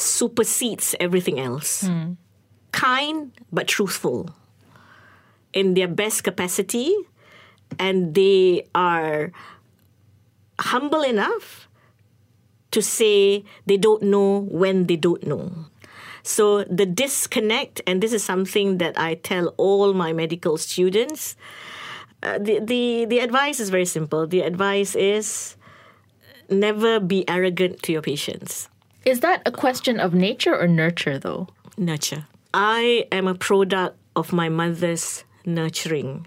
supersedes 0.00 0.96
everything 0.98 1.38
else. 1.38 1.84
Kind 2.72 3.32
but 3.52 3.68
truthful 3.68 4.30
in 5.52 5.74
their 5.74 5.88
best 5.88 6.24
capacity, 6.24 6.94
and 7.78 8.14
they 8.14 8.64
are 8.74 9.32
humble 10.60 11.02
enough 11.02 11.68
to 12.70 12.80
say 12.80 13.44
they 13.66 13.76
don't 13.76 14.02
know 14.02 14.46
when 14.46 14.86
they 14.86 14.96
don't 14.96 15.26
know. 15.26 15.66
So 16.22 16.62
the 16.64 16.86
disconnect, 16.86 17.82
and 17.86 18.00
this 18.00 18.12
is 18.12 18.22
something 18.22 18.78
that 18.78 18.94
I 18.96 19.14
tell 19.18 19.50
all 19.58 19.92
my 19.92 20.12
medical 20.12 20.56
students. 20.56 21.34
Uh, 22.22 22.38
the, 22.38 22.60
the 22.62 23.06
the 23.10 23.18
advice 23.18 23.58
is 23.58 23.70
very 23.70 23.86
simple. 23.88 24.28
The 24.28 24.46
advice 24.46 24.94
is 24.94 25.56
never 26.46 27.00
be 27.00 27.26
arrogant 27.26 27.82
to 27.82 27.92
your 27.92 28.02
patients. 28.02 28.69
Is 29.04 29.20
that 29.20 29.42
a 29.46 29.50
question 29.50 29.98
of 29.98 30.14
nature 30.14 30.54
or 30.54 30.66
nurture, 30.66 31.18
though? 31.18 31.48
Nurture. 31.78 32.26
I 32.52 33.06
am 33.10 33.26
a 33.26 33.34
product 33.34 33.96
of 34.14 34.32
my 34.32 34.48
mother's 34.48 35.24
nurturing. 35.46 36.26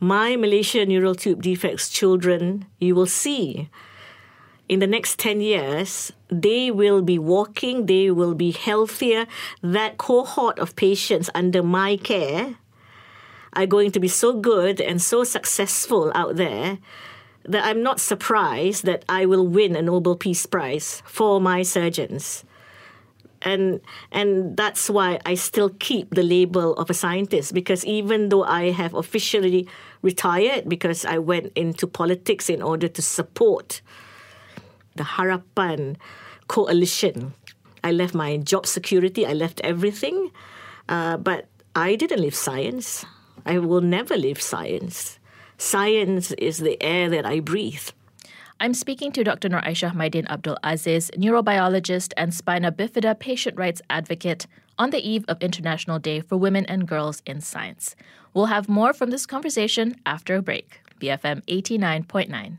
My 0.00 0.36
Malaysia 0.36 0.86
neural 0.86 1.14
tube 1.14 1.42
defects 1.42 1.88
children, 1.88 2.66
you 2.80 2.94
will 2.94 3.06
see 3.06 3.68
in 4.68 4.80
the 4.80 4.86
next 4.86 5.18
10 5.18 5.40
years, 5.40 6.12
they 6.28 6.70
will 6.70 7.02
be 7.02 7.18
walking, 7.18 7.86
they 7.86 8.10
will 8.10 8.34
be 8.34 8.50
healthier. 8.50 9.26
That 9.62 9.98
cohort 9.98 10.58
of 10.58 10.76
patients 10.76 11.28
under 11.34 11.62
my 11.62 11.96
care 11.96 12.56
are 13.52 13.66
going 13.66 13.90
to 13.92 14.00
be 14.00 14.08
so 14.08 14.32
good 14.32 14.80
and 14.80 15.00
so 15.00 15.22
successful 15.22 16.10
out 16.14 16.36
there 16.36 16.78
that 17.44 17.64
I'm 17.64 17.82
not 17.82 18.00
surprised 18.00 18.84
that 18.84 19.04
I 19.08 19.26
will 19.26 19.46
win 19.46 19.76
a 19.76 19.82
Nobel 19.82 20.16
Peace 20.16 20.46
Prize 20.46 21.02
for 21.04 21.40
my 21.40 21.62
surgeons. 21.62 22.44
And 23.42 23.82
and 24.10 24.56
that's 24.56 24.88
why 24.88 25.20
I 25.26 25.34
still 25.34 25.68
keep 25.78 26.14
the 26.14 26.22
label 26.22 26.72
of 26.76 26.88
a 26.88 26.94
scientist 26.94 27.52
because 27.52 27.84
even 27.84 28.30
though 28.30 28.44
I 28.44 28.70
have 28.70 28.94
officially 28.94 29.68
retired 30.00 30.66
because 30.66 31.04
I 31.04 31.18
went 31.18 31.52
into 31.54 31.86
politics 31.86 32.48
in 32.48 32.62
order 32.62 32.88
to 32.88 33.02
support 33.02 33.82
the 34.96 35.04
Harapan 35.04 35.96
coalition. 36.48 37.34
I 37.82 37.92
left 37.92 38.14
my 38.14 38.38
job 38.38 38.66
security, 38.66 39.26
I 39.26 39.34
left 39.34 39.60
everything, 39.62 40.30
uh, 40.88 41.18
but 41.18 41.46
I 41.74 41.96
didn't 41.96 42.20
leave 42.20 42.34
science. 42.34 43.04
I 43.44 43.58
will 43.58 43.82
never 43.82 44.16
leave 44.16 44.40
science. 44.40 45.18
Science 45.58 46.32
is 46.32 46.58
the 46.58 46.80
air 46.82 47.08
that 47.10 47.24
I 47.24 47.40
breathe. 47.40 47.88
I'm 48.60 48.74
speaking 48.74 49.12
to 49.12 49.24
Dr. 49.24 49.48
Nur 49.48 49.60
Aishah 49.62 49.94
Maidin 49.94 50.26
Abdul 50.28 50.56
Aziz, 50.62 51.10
neurobiologist 51.16 52.12
and 52.16 52.32
spina 52.32 52.72
bifida 52.72 53.18
patient 53.18 53.56
rights 53.58 53.82
advocate, 53.90 54.46
on 54.78 54.90
the 54.90 55.08
eve 55.08 55.24
of 55.28 55.40
International 55.40 55.98
Day 55.98 56.20
for 56.20 56.36
Women 56.36 56.66
and 56.66 56.88
Girls 56.88 57.22
in 57.26 57.40
Science. 57.40 57.94
We'll 58.32 58.46
have 58.46 58.68
more 58.68 58.92
from 58.92 59.10
this 59.10 59.26
conversation 59.26 59.96
after 60.04 60.34
a 60.34 60.42
break. 60.42 60.80
BFM 61.00 61.44
89.9. 61.46 62.56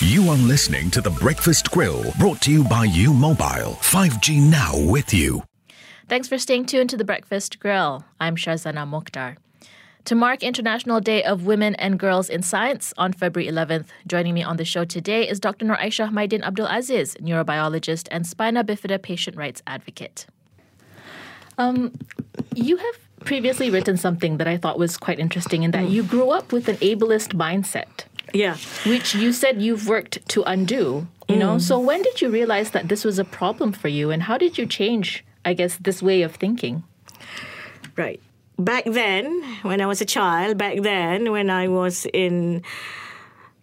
You 0.00 0.28
are 0.28 0.36
listening 0.36 0.90
to 0.90 1.00
The 1.00 1.10
Breakfast 1.10 1.70
Grill, 1.70 2.12
brought 2.18 2.42
to 2.42 2.52
you 2.52 2.64
by 2.64 2.84
U 2.84 3.14
Mobile. 3.14 3.78
5G 3.80 4.42
now 4.42 4.72
with 4.76 5.14
you. 5.14 5.42
Thanks 6.08 6.28
for 6.28 6.38
staying 6.38 6.66
tuned 6.66 6.90
to 6.90 6.96
the 6.96 7.04
Breakfast 7.04 7.58
Grill. 7.60 8.04
I'm 8.20 8.36
Shazana 8.36 8.88
Mokhtar. 8.88 9.36
To 10.06 10.14
mark 10.14 10.42
International 10.44 11.00
Day 11.00 11.24
of 11.24 11.46
Women 11.46 11.74
and 11.76 11.98
Girls 11.98 12.28
in 12.28 12.42
Science 12.42 12.94
on 12.96 13.12
February 13.12 13.50
11th, 13.50 13.86
joining 14.06 14.34
me 14.34 14.42
on 14.44 14.56
the 14.56 14.64
show 14.64 14.84
today 14.84 15.28
is 15.28 15.40
Dr. 15.40 15.64
Nur 15.64 15.76
Aisha 15.76 16.12
Maidin 16.12 16.44
Abdul 16.44 16.66
Aziz, 16.68 17.16
neurobiologist 17.16 18.06
and 18.12 18.24
spina 18.24 18.62
bifida 18.62 19.02
patient 19.02 19.36
rights 19.36 19.62
advocate. 19.66 20.26
Um, 21.58 21.92
you 22.54 22.76
have 22.76 22.94
previously 23.24 23.68
written 23.68 23.96
something 23.96 24.36
that 24.36 24.46
I 24.46 24.56
thought 24.56 24.78
was 24.78 24.96
quite 24.96 25.18
interesting 25.18 25.64
in 25.64 25.72
that 25.72 25.88
you 25.88 26.04
grew 26.04 26.30
up 26.30 26.52
with 26.52 26.68
an 26.68 26.76
ableist 26.76 27.34
mindset, 27.34 28.04
Yeah. 28.32 28.56
which 28.86 29.12
you 29.16 29.32
said 29.32 29.60
you've 29.60 29.88
worked 29.88 30.28
to 30.28 30.44
undo. 30.44 31.08
You 31.28 31.36
know, 31.36 31.58
so 31.58 31.80
when 31.80 32.02
did 32.02 32.22
you 32.22 32.28
realize 32.30 32.70
that 32.70 32.86
this 32.88 33.04
was 33.04 33.18
a 33.18 33.24
problem 33.24 33.72
for 33.72 33.88
you, 33.88 34.12
and 34.12 34.22
how 34.22 34.38
did 34.38 34.56
you 34.56 34.66
change, 34.66 35.24
I 35.44 35.54
guess, 35.54 35.76
this 35.76 36.00
way 36.00 36.22
of 36.22 36.36
thinking? 36.36 36.84
Right. 37.96 38.20
Back 38.58 38.84
then, 38.84 39.42
when 39.62 39.80
I 39.80 39.86
was 39.86 40.00
a 40.00 40.06
child, 40.06 40.56
back 40.56 40.80
then, 40.82 41.30
when 41.30 41.50
I 41.50 41.68
was 41.68 42.06
in 42.12 42.62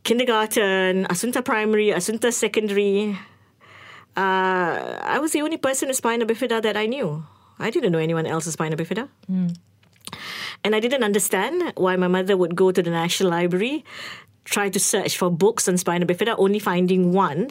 kindergarten, 0.03 1.05
Assunta 1.09 1.43
Primary, 1.43 1.88
Assunta 1.88 2.31
Secondary, 2.31 3.17
uh, 4.15 5.00
I 5.01 5.17
was 5.19 5.31
the 5.31 5.41
only 5.41 5.57
person 5.57 5.88
with 5.88 5.97
spina 5.97 6.25
bifida 6.25 6.62
that 6.62 6.77
I 6.77 6.85
knew. 6.85 7.25
I 7.57 7.71
didn't 7.71 7.91
know 7.91 7.97
anyone 8.00 8.27
else 8.27 8.45
with 8.45 8.53
spina 8.53 8.77
bifida. 8.77 9.09
And 10.63 10.75
I 10.75 10.79
didn't 10.79 11.03
understand 11.03 11.73
why 11.75 11.95
my 11.95 12.07
mother 12.07 12.38
would 12.38 12.55
go 12.55 12.71
to 12.71 12.81
the 12.81 12.91
National 12.91 13.31
Library, 13.31 13.83
try 14.45 14.69
to 14.69 14.79
search 14.79 15.17
for 15.17 15.31
books 15.31 15.67
on 15.67 15.77
spina 15.77 16.05
bifida, 16.05 16.35
only 16.38 16.59
finding 16.59 17.12
one. 17.13 17.50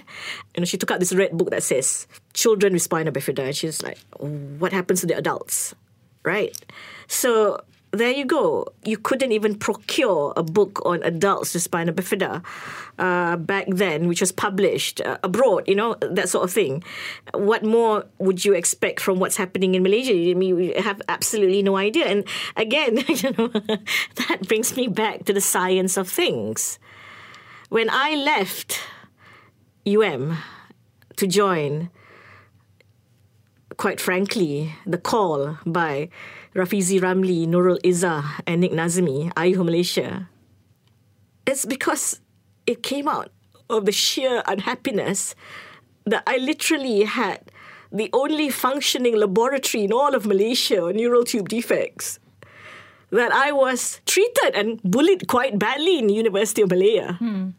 You 0.54 0.61
know, 0.61 0.64
she 0.64 0.76
took 0.78 0.90
out 0.92 1.00
this 1.00 1.12
red 1.12 1.37
book 1.37 1.50
that 1.50 1.64
says 1.64 2.06
"Children 2.34 2.75
with 2.75 2.82
Spina 2.82 3.11
Bifida," 3.11 3.46
and 3.50 3.56
she's 3.56 3.82
like, 3.82 3.99
"What 4.18 4.72
happens 4.72 5.00
to 5.00 5.06
the 5.06 5.16
adults?" 5.16 5.75
Right? 6.25 6.56
So 7.12 7.61
there 7.90 8.11
you 8.11 8.25
go. 8.25 8.66
You 8.85 8.97
couldn't 8.97 9.33
even 9.33 9.54
procure 9.54 10.33
a 10.35 10.42
book 10.42 10.81
on 10.87 11.02
adults 11.02 11.52
with 11.52 11.62
spina 11.62 11.92
bifida 11.92 12.42
uh, 12.99 13.37
back 13.37 13.66
then, 13.69 14.09
which 14.09 14.23
was 14.23 14.33
published 14.33 15.02
uh, 15.02 15.19
abroad, 15.23 15.69
you 15.69 15.75
know, 15.75 15.97
that 16.00 16.31
sort 16.31 16.45
of 16.45 16.50
thing. 16.50 16.83
What 17.35 17.64
more 17.64 18.07
would 18.19 18.47
you 18.47 18.54
expect 18.54 18.99
from 18.99 19.19
what's 19.19 19.37
happening 19.37 19.75
in 19.75 19.83
Malaysia? 19.83 20.14
I 20.14 20.33
mean, 20.33 20.57
we 20.57 20.73
have 20.73 21.02
absolutely 21.07 21.62
no 21.62 21.76
idea. 21.76 22.07
And 22.07 22.25
again, 22.57 22.97
you 23.09 23.35
know, 23.37 23.49
that 24.26 24.49
brings 24.49 24.75
me 24.75 24.88
back 24.88 25.26
to 25.26 25.35
the 25.35 25.42
science 25.42 25.99
of 25.99 26.09
things. 26.09 26.78
When 27.69 27.90
I 27.90 28.14
left 28.14 28.81
UM 29.87 30.38
to 31.16 31.26
join, 31.26 31.90
quite 33.76 34.00
frankly, 34.00 34.74
the 34.86 34.98
call 34.98 35.58
by 35.64 36.08
Rafizi 36.54 37.00
Ramli, 37.00 37.46
Nurul 37.46 37.80
Izzah, 37.82 38.40
and 38.46 38.60
Nik 38.60 38.72
Nazmi, 38.72 39.32
Ayuh 39.34 39.64
Malaysia, 39.64 40.28
it's 41.46 41.64
because 41.64 42.20
it 42.66 42.82
came 42.82 43.08
out 43.08 43.30
of 43.68 43.86
the 43.86 43.92
sheer 43.92 44.42
unhappiness 44.46 45.34
that 46.04 46.22
I 46.26 46.36
literally 46.36 47.04
had 47.04 47.40
the 47.90 48.10
only 48.12 48.50
functioning 48.50 49.16
laboratory 49.16 49.84
in 49.84 49.92
all 49.92 50.14
of 50.14 50.26
Malaysia 50.26 50.82
on 50.84 50.96
neural 50.96 51.24
tube 51.24 51.48
defects. 51.48 52.18
That 53.10 53.30
I 53.30 53.52
was 53.52 54.00
treated 54.06 54.54
and 54.54 54.80
bullied 54.82 55.28
quite 55.28 55.58
badly 55.58 55.98
in 55.98 56.08
University 56.08 56.62
of 56.62 56.70
Malaya. 56.70 57.14
Hmm. 57.14 57.50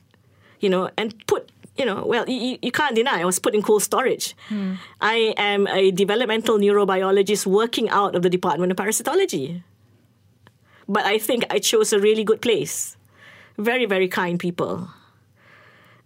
You 0.59 0.69
know, 0.69 0.89
and 0.97 1.13
put 1.27 1.51
you 1.75 1.85
know, 1.85 2.05
well, 2.05 2.29
you, 2.29 2.57
you 2.61 2.71
can't 2.71 2.95
deny 2.95 3.21
I 3.21 3.25
was 3.25 3.39
put 3.39 3.55
in 3.55 3.61
cold 3.61 3.83
storage. 3.83 4.35
Hmm. 4.49 4.75
I 5.01 5.33
am 5.37 5.67
a 5.67 5.91
developmental 5.91 6.57
neurobiologist 6.59 7.45
working 7.45 7.89
out 7.89 8.15
of 8.15 8.21
the 8.21 8.29
Department 8.29 8.71
of 8.71 8.77
Parasitology. 8.77 9.63
But 10.87 11.05
I 11.05 11.17
think 11.17 11.45
I 11.49 11.59
chose 11.59 11.93
a 11.93 11.99
really 11.99 12.23
good 12.23 12.41
place. 12.41 12.97
Very, 13.57 13.85
very 13.85 14.07
kind 14.07 14.39
people. 14.39 14.89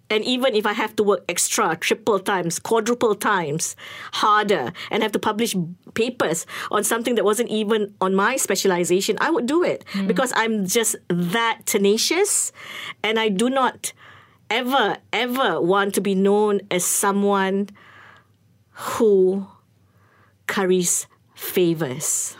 And 0.09 0.23
even 0.23 0.55
if 0.55 0.65
I 0.65 0.71
have 0.71 0.95
to 0.95 1.03
work 1.03 1.25
extra, 1.27 1.75
triple 1.75 2.19
times, 2.19 2.59
quadruple 2.59 3.13
times 3.13 3.75
harder, 4.13 4.71
and 4.89 5.03
have 5.03 5.11
to 5.11 5.19
publish 5.19 5.53
papers 5.95 6.45
on 6.71 6.85
something 6.85 7.15
that 7.15 7.25
wasn't 7.25 7.49
even 7.49 7.93
on 7.99 8.15
my 8.15 8.37
specialization, 8.37 9.17
I 9.19 9.31
would 9.31 9.47
do 9.47 9.63
it 9.63 9.83
hmm. 9.91 10.07
because 10.07 10.31
I'm 10.35 10.65
just 10.65 10.95
that 11.09 11.61
tenacious 11.65 12.53
and 13.03 13.19
I 13.19 13.27
do 13.27 13.49
not 13.49 13.91
ever, 14.49 14.97
ever 15.13 15.61
want 15.61 15.95
to 15.95 16.01
be 16.01 16.15
known 16.15 16.61
as 16.71 16.85
someone 16.85 17.69
who 18.71 19.47
curries 20.47 21.07
favors. 21.35 22.35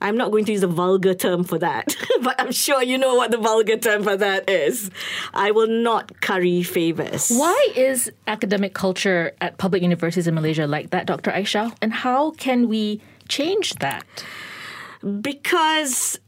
I'm 0.00 0.18
not 0.18 0.30
going 0.30 0.44
to 0.44 0.52
use 0.52 0.62
a 0.62 0.68
vulgar 0.68 1.14
term 1.14 1.44
for 1.44 1.58
that, 1.58 1.96
but 2.22 2.38
I'm 2.38 2.52
sure 2.52 2.82
you 2.82 2.98
know 2.98 3.14
what 3.14 3.30
the 3.30 3.38
vulgar 3.38 3.78
term 3.78 4.02
for 4.02 4.16
that 4.16 4.50
is. 4.50 4.90
I 5.32 5.50
will 5.50 5.66
not 5.66 6.20
curry 6.20 6.62
favors. 6.62 7.30
Why 7.30 7.68
is 7.74 8.12
academic 8.26 8.74
culture 8.74 9.32
at 9.40 9.56
public 9.56 9.82
universities 9.82 10.26
in 10.26 10.34
Malaysia 10.34 10.66
like 10.66 10.90
that, 10.90 11.06
Dr. 11.06 11.30
Aisha? 11.30 11.74
And 11.80 11.92
how 11.92 12.32
can 12.32 12.68
we 12.68 13.00
change 13.28 13.76
that? 13.76 14.04
Because 15.20 16.20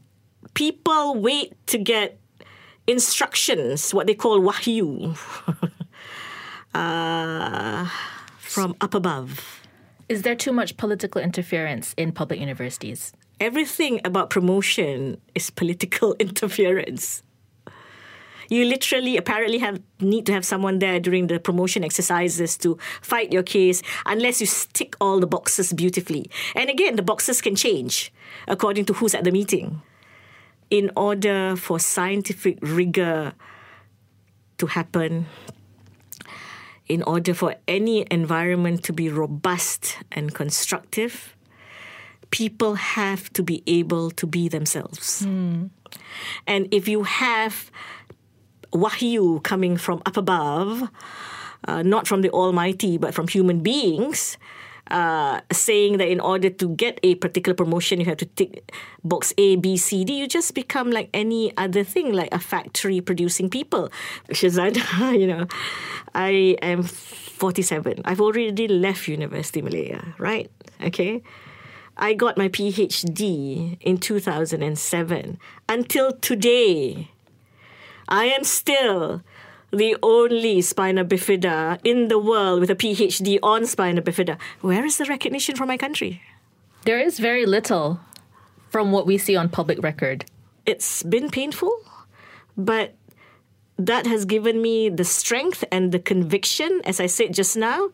people 0.55 1.15
wait 1.15 1.53
to 1.67 1.77
get 1.77 2.19
instructions, 2.87 3.93
what 3.93 4.07
they 4.07 4.15
call 4.15 4.39
wahyu, 4.39 5.15
uh, 6.73 7.89
from 8.39 8.75
up 8.81 8.93
above. 8.93 9.61
Is 10.09 10.21
there 10.21 10.35
too 10.35 10.53
much 10.53 10.77
political 10.77 11.21
interference 11.21 11.93
in 11.97 12.13
public 12.13 12.39
universities? 12.39 13.11
Everything 13.39 13.99
about 14.05 14.29
promotion 14.29 15.19
is 15.35 15.49
political 15.49 16.15
interference. 16.19 17.23
You 18.49 18.63
literally, 18.63 19.17
apparently, 19.17 19.57
have 19.57 19.81
need 19.99 20.25
to 20.27 20.31
have 20.31 20.45
someone 20.45 20.79
there 20.79 21.01
during 21.01 21.27
the 21.27 21.37
promotion 21.37 21.83
exercises 21.83 22.57
to 22.59 22.77
fight 23.01 23.33
your 23.33 23.43
case, 23.43 23.83
unless 24.05 24.39
you 24.39 24.47
tick 24.71 24.95
all 25.01 25.19
the 25.19 25.27
boxes 25.27 25.73
beautifully. 25.73 26.31
And 26.55 26.69
again, 26.69 26.95
the 26.95 27.01
boxes 27.01 27.41
can 27.41 27.57
change 27.57 28.13
according 28.47 28.85
to 28.85 28.93
who's 28.93 29.13
at 29.13 29.25
the 29.25 29.31
meeting. 29.31 29.81
In 30.69 30.91
order 30.95 31.55
for 31.55 31.79
scientific 31.79 32.59
rigor 32.61 33.33
to 34.57 34.65
happen, 34.67 35.27
in 36.87 37.03
order 37.03 37.33
for 37.33 37.55
any 37.67 38.05
environment 38.11 38.83
to 38.83 38.93
be 38.93 39.09
robust 39.09 39.97
and 40.11 40.33
constructive, 40.33 41.35
people 42.31 42.75
have 42.75 43.31
to 43.33 43.43
be 43.43 43.63
able 43.67 44.11
to 44.11 44.27
be 44.27 44.47
themselves. 44.49 45.21
And 46.45 46.67
if 46.71 46.87
you 46.87 47.03
have 47.03 47.71
wahyu 48.73 49.43
coming 49.43 49.77
from 49.77 50.01
up 50.05 50.17
above, 50.17 50.89
uh, 51.67 51.83
not 51.83 52.07
from 52.07 52.21
the 52.21 52.29
Almighty, 52.31 52.97
but 52.97 53.13
from 53.13 53.27
human 53.27 53.61
beings, 53.61 54.37
uh, 54.91 55.41
saying 55.51 55.97
that 55.97 56.07
in 56.07 56.19
order 56.19 56.49
to 56.49 56.69
get 56.75 56.99
a 57.03 57.15
particular 57.15 57.55
promotion, 57.55 57.99
you 57.99 58.05
have 58.05 58.17
to 58.17 58.25
tick 58.25 58.71
box 59.03 59.33
A, 59.37 59.55
B, 59.55 59.77
C, 59.77 60.03
D. 60.03 60.17
You 60.17 60.27
just 60.27 60.53
become 60.53 60.91
like 60.91 61.09
any 61.13 61.55
other 61.57 61.83
thing, 61.83 62.13
like 62.13 62.29
a 62.31 62.39
factory 62.39 63.01
producing 63.01 63.49
people. 63.49 63.89
Shazada, 64.29 64.79
you 65.19 65.27
know, 65.27 65.47
I 66.13 66.57
am 66.61 66.83
47. 66.83 68.01
I've 68.05 68.21
already 68.21 68.67
left 68.67 69.07
University 69.07 69.61
Malaya, 69.61 70.03
right? 70.17 70.49
Okay. 70.83 71.21
I 71.97 72.13
got 72.13 72.37
my 72.37 72.47
PhD 72.47 73.77
in 73.81 73.97
2007. 73.97 75.39
Until 75.67 76.11
today, 76.13 77.09
I 78.07 78.25
am 78.25 78.43
still 78.43 79.23
the 79.71 79.97
only 80.01 80.61
spina 80.61 81.03
bifida 81.03 81.79
in 81.83 82.07
the 82.07 82.19
world 82.19 82.59
with 82.59 82.69
a 82.69 82.75
PhD 82.75 83.39
on 83.43 83.65
spina 83.65 84.01
bifida. 84.01 84.37
Where 84.61 84.85
is 84.85 84.97
the 84.97 85.05
recognition 85.05 85.55
from 85.55 85.67
my 85.67 85.77
country? 85.77 86.21
There 86.83 86.99
is 86.99 87.19
very 87.19 87.45
little 87.45 87.99
from 88.69 88.91
what 88.91 89.05
we 89.05 89.17
see 89.17 89.35
on 89.35 89.49
public 89.49 89.81
record. 89.83 90.25
It's 90.65 91.03
been 91.03 91.29
painful, 91.29 91.73
but 92.55 92.95
that 93.77 94.07
has 94.07 94.25
given 94.25 94.61
me 94.61 94.89
the 94.89 95.05
strength 95.05 95.63
and 95.71 95.91
the 95.91 95.99
conviction, 95.99 96.81
as 96.83 96.99
I 96.99 97.07
said 97.07 97.33
just 97.33 97.55
now, 97.55 97.89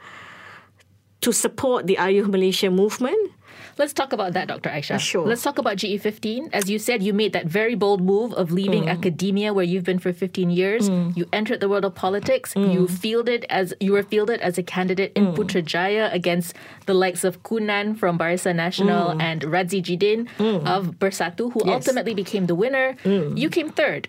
to 1.22 1.32
support 1.32 1.88
the 1.88 1.96
Ayuh 1.96 2.28
Malaysia 2.28 2.70
movement 2.70 3.32
Let's 3.78 3.94
talk 3.94 4.14
about 4.14 4.34
that, 4.34 4.48
Dr. 4.48 4.70
Aisha. 4.70 5.00
Sure. 5.00 5.26
Let's 5.26 5.42
talk 5.42 5.58
about 5.58 5.78
GE15. 5.78 6.50
As 6.54 6.70
you 6.70 6.78
said, 6.80 7.02
you 7.02 7.14
made 7.14 7.34
that 7.34 7.46
very 7.46 7.76
bold 7.76 8.02
move 8.02 8.34
of 8.34 8.52
leaving 8.52 8.84
mm. 8.84 8.90
academia 8.92 9.54
where 9.54 9.66
you've 9.66 9.84
been 9.84 10.00
for 10.00 10.14
15 10.14 10.50
years. 10.50 10.90
Mm. 10.90 11.18
You 11.18 11.28
entered 11.34 11.60
the 11.60 11.70
world 11.70 11.86
of 11.86 11.96
politics. 11.96 12.54
Mm. 12.54 12.74
You 12.74 12.88
fielded 12.88 13.46
as 13.50 13.74
you 13.80 13.92
were 13.92 14.04
fielded 14.04 14.42
as 14.42 14.58
a 14.58 14.64
candidate 14.64 15.12
in 15.16 15.34
Putrajaya 15.34 16.14
against 16.14 16.56
the 16.86 16.94
likes 16.94 17.24
of 17.24 17.44
Ku 17.44 17.60
Nan 17.60 17.96
from 17.96 18.18
Barisan 18.18 18.56
Nasional 18.56 19.20
and 19.22 19.42
Radzi 19.42 19.82
Jidin 19.82 20.28
of 20.66 21.00
Bersatu, 21.00 21.52
who 21.54 21.62
Yes. 21.66 21.88
ultimately 21.88 22.14
became 22.14 22.46
the 22.46 22.56
winner. 22.56 22.96
You 23.04 23.50
came 23.50 23.70
third. 23.70 24.08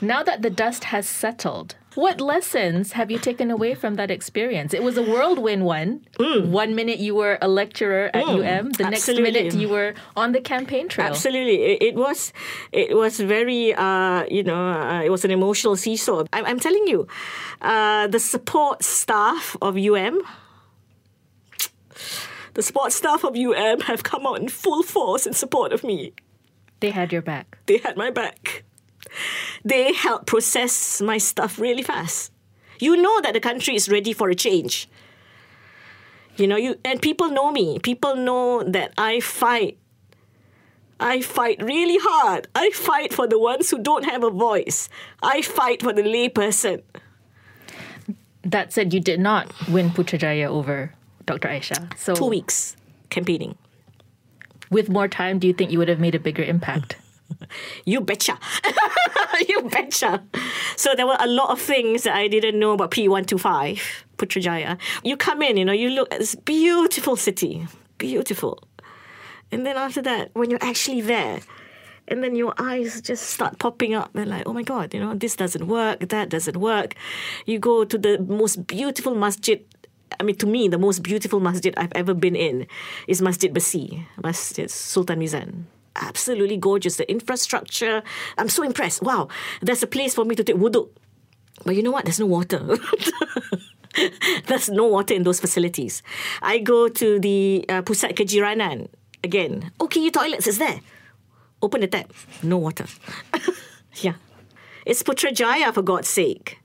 Now 0.00 0.22
that 0.22 0.42
the 0.42 0.50
dust 0.50 0.84
has 0.84 1.08
settled, 1.08 1.74
what 1.98 2.20
lessons 2.20 2.92
have 2.92 3.10
you 3.10 3.18
taken 3.18 3.50
away 3.50 3.74
from 3.74 3.96
that 3.96 4.08
experience? 4.08 4.72
It 4.72 4.84
was 4.84 4.96
a 4.96 5.02
whirlwind 5.02 5.64
one. 5.64 6.06
One 6.52 6.76
minute 6.76 7.00
you 7.00 7.16
were 7.16 7.38
a 7.42 7.48
lecturer 7.48 8.08
at 8.14 8.22
UM, 8.22 8.70
the 8.70 8.88
next 8.88 9.08
minute 9.08 9.52
you 9.54 9.68
were 9.68 9.94
on 10.14 10.30
the 10.30 10.40
campaign 10.40 10.88
trail. 10.88 11.08
Absolutely, 11.08 11.58
it, 11.64 11.82
it 11.82 11.94
was, 11.96 12.32
it 12.70 12.96
was 12.96 13.18
very, 13.18 13.74
uh, 13.74 14.24
you 14.30 14.44
know, 14.44 14.54
uh, 14.54 15.02
it 15.02 15.10
was 15.10 15.24
an 15.24 15.32
emotional 15.32 15.74
seesaw. 15.74 16.22
I'm, 16.32 16.46
I'm 16.46 16.60
telling 16.60 16.86
you, 16.86 17.08
uh, 17.62 18.06
the 18.06 18.20
support 18.20 18.84
staff 18.84 19.56
of 19.60 19.76
UM, 19.76 20.22
the 22.54 22.62
support 22.62 22.92
staff 22.92 23.24
of 23.24 23.34
UM 23.34 23.80
have 23.90 24.04
come 24.04 24.24
out 24.24 24.40
in 24.40 24.46
full 24.46 24.84
force 24.84 25.26
in 25.26 25.32
support 25.32 25.72
of 25.72 25.82
me. 25.82 26.12
They 26.78 26.90
had 26.90 27.12
your 27.12 27.22
back. 27.22 27.58
They 27.66 27.78
had 27.78 27.96
my 27.96 28.10
back. 28.12 28.62
They 29.64 29.92
help 29.92 30.26
process 30.26 31.00
my 31.00 31.18
stuff 31.18 31.58
really 31.58 31.82
fast. 31.82 32.32
You 32.80 32.96
know 32.96 33.20
that 33.22 33.34
the 33.34 33.40
country 33.40 33.74
is 33.74 33.88
ready 33.88 34.12
for 34.12 34.28
a 34.30 34.34
change. 34.34 34.88
You 36.36 36.46
know, 36.46 36.56
you 36.56 36.76
and 36.84 37.02
people 37.02 37.28
know 37.30 37.50
me. 37.50 37.78
People 37.80 38.14
know 38.14 38.62
that 38.62 38.92
I 38.96 39.18
fight. 39.20 39.78
I 41.00 41.20
fight 41.20 41.62
really 41.62 41.98
hard. 42.00 42.48
I 42.54 42.70
fight 42.70 43.12
for 43.12 43.26
the 43.26 43.38
ones 43.38 43.70
who 43.70 43.78
don't 43.82 44.04
have 44.04 44.22
a 44.24 44.30
voice. 44.30 44.88
I 45.22 45.42
fight 45.42 45.82
for 45.82 45.92
the 45.92 46.02
layperson. 46.02 46.82
That 48.42 48.72
said, 48.72 48.94
you 48.94 49.00
did 49.00 49.20
not 49.20 49.52
win 49.68 49.90
Putrajaya 49.90 50.46
over 50.46 50.94
Dr. 51.26 51.48
Aisha. 51.48 51.96
So, 51.98 52.14
Two 52.14 52.26
weeks 52.26 52.76
campaigning. 53.10 53.56
with 54.70 54.88
more 54.88 55.08
time, 55.08 55.38
do 55.38 55.46
you 55.46 55.52
think 55.52 55.70
you 55.70 55.78
would 55.78 55.88
have 55.88 56.00
made 56.00 56.14
a 56.14 56.20
bigger 56.20 56.42
impact? 56.42 56.96
You 57.84 58.00
betcha. 58.00 58.38
you 59.48 59.62
betcha. 59.62 60.22
So 60.76 60.94
there 60.94 61.06
were 61.06 61.16
a 61.18 61.26
lot 61.26 61.50
of 61.50 61.60
things 61.60 62.02
that 62.02 62.14
I 62.14 62.28
didn't 62.28 62.58
know 62.58 62.72
about 62.72 62.90
P125, 62.90 63.80
Putrajaya. 64.16 64.78
You 65.04 65.16
come 65.16 65.42
in, 65.42 65.56
you 65.56 65.64
know, 65.64 65.72
you 65.72 65.90
look 65.90 66.12
at 66.12 66.20
this 66.20 66.34
beautiful 66.34 67.16
city. 67.16 67.66
Beautiful. 67.98 68.62
And 69.50 69.64
then 69.64 69.76
after 69.76 70.02
that, 70.02 70.30
when 70.34 70.50
you're 70.50 70.62
actually 70.62 71.00
there, 71.00 71.40
and 72.08 72.24
then 72.24 72.34
your 72.34 72.54
eyes 72.58 73.00
just 73.00 73.30
start 73.30 73.58
popping 73.58 73.94
up. 73.94 74.10
They're 74.14 74.26
like, 74.26 74.44
oh 74.46 74.52
my 74.52 74.62
God, 74.62 74.94
you 74.94 75.00
know, 75.00 75.14
this 75.14 75.36
doesn't 75.36 75.68
work, 75.68 76.00
that 76.08 76.28
doesn't 76.30 76.56
work. 76.56 76.94
You 77.46 77.58
go 77.58 77.84
to 77.84 77.98
the 77.98 78.18
most 78.18 78.66
beautiful 78.66 79.14
masjid. 79.14 79.64
I 80.18 80.22
mean, 80.22 80.36
to 80.36 80.46
me, 80.46 80.68
the 80.68 80.78
most 80.78 81.02
beautiful 81.02 81.38
masjid 81.38 81.74
I've 81.76 81.92
ever 81.94 82.14
been 82.14 82.34
in 82.34 82.66
is 83.06 83.20
Masjid 83.20 83.52
Besi, 83.52 84.06
Masjid 84.22 84.70
Sultan 84.70 85.20
Mizan. 85.20 85.64
Absolutely 85.98 86.56
gorgeous. 86.56 86.96
The 86.96 87.10
infrastructure, 87.10 88.02
I'm 88.38 88.48
so 88.48 88.62
impressed. 88.62 89.02
Wow, 89.02 89.28
there's 89.60 89.82
a 89.82 89.86
place 89.86 90.14
for 90.14 90.24
me 90.24 90.34
to 90.36 90.44
take 90.44 90.56
wudu. 90.56 90.88
But 91.64 91.74
you 91.74 91.82
know 91.82 91.90
what? 91.90 92.04
There's 92.04 92.20
no 92.20 92.26
water. 92.26 92.78
There's 94.46 94.68
no 94.68 94.86
water 94.86 95.14
in 95.14 95.24
those 95.24 95.40
facilities. 95.40 96.02
I 96.40 96.58
go 96.58 96.88
to 96.88 97.18
the 97.18 97.64
uh, 97.68 97.82
Pusat 97.82 98.14
Kejiranan. 98.14 98.88
Again, 99.24 99.72
okay, 99.80 100.00
your 100.00 100.12
toilets 100.12 100.46
is 100.46 100.58
there. 100.58 100.80
Open 101.62 101.80
the 101.80 101.88
tap. 101.88 102.12
No 102.42 102.58
water. 102.58 102.86
yeah. 103.96 104.14
It's 104.86 105.02
Putrajaya, 105.02 105.74
for 105.74 105.82
God's 105.82 106.08
sake. 106.08 106.60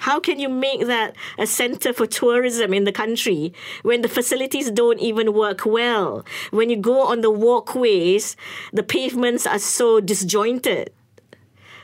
How 0.00 0.20
can 0.20 0.38
you 0.38 0.48
make 0.48 0.86
that 0.86 1.16
a 1.38 1.46
center 1.46 1.92
for 1.92 2.06
tourism 2.06 2.72
in 2.72 2.84
the 2.84 2.92
country 2.92 3.52
when 3.82 4.02
the 4.02 4.08
facilities 4.08 4.70
don't 4.70 5.00
even 5.00 5.32
work 5.32 5.64
well? 5.64 6.24
When 6.50 6.70
you 6.70 6.76
go 6.76 7.02
on 7.02 7.20
the 7.20 7.30
walkways, 7.30 8.36
the 8.72 8.82
pavements 8.82 9.46
are 9.46 9.58
so 9.58 10.00
disjointed. 10.00 10.90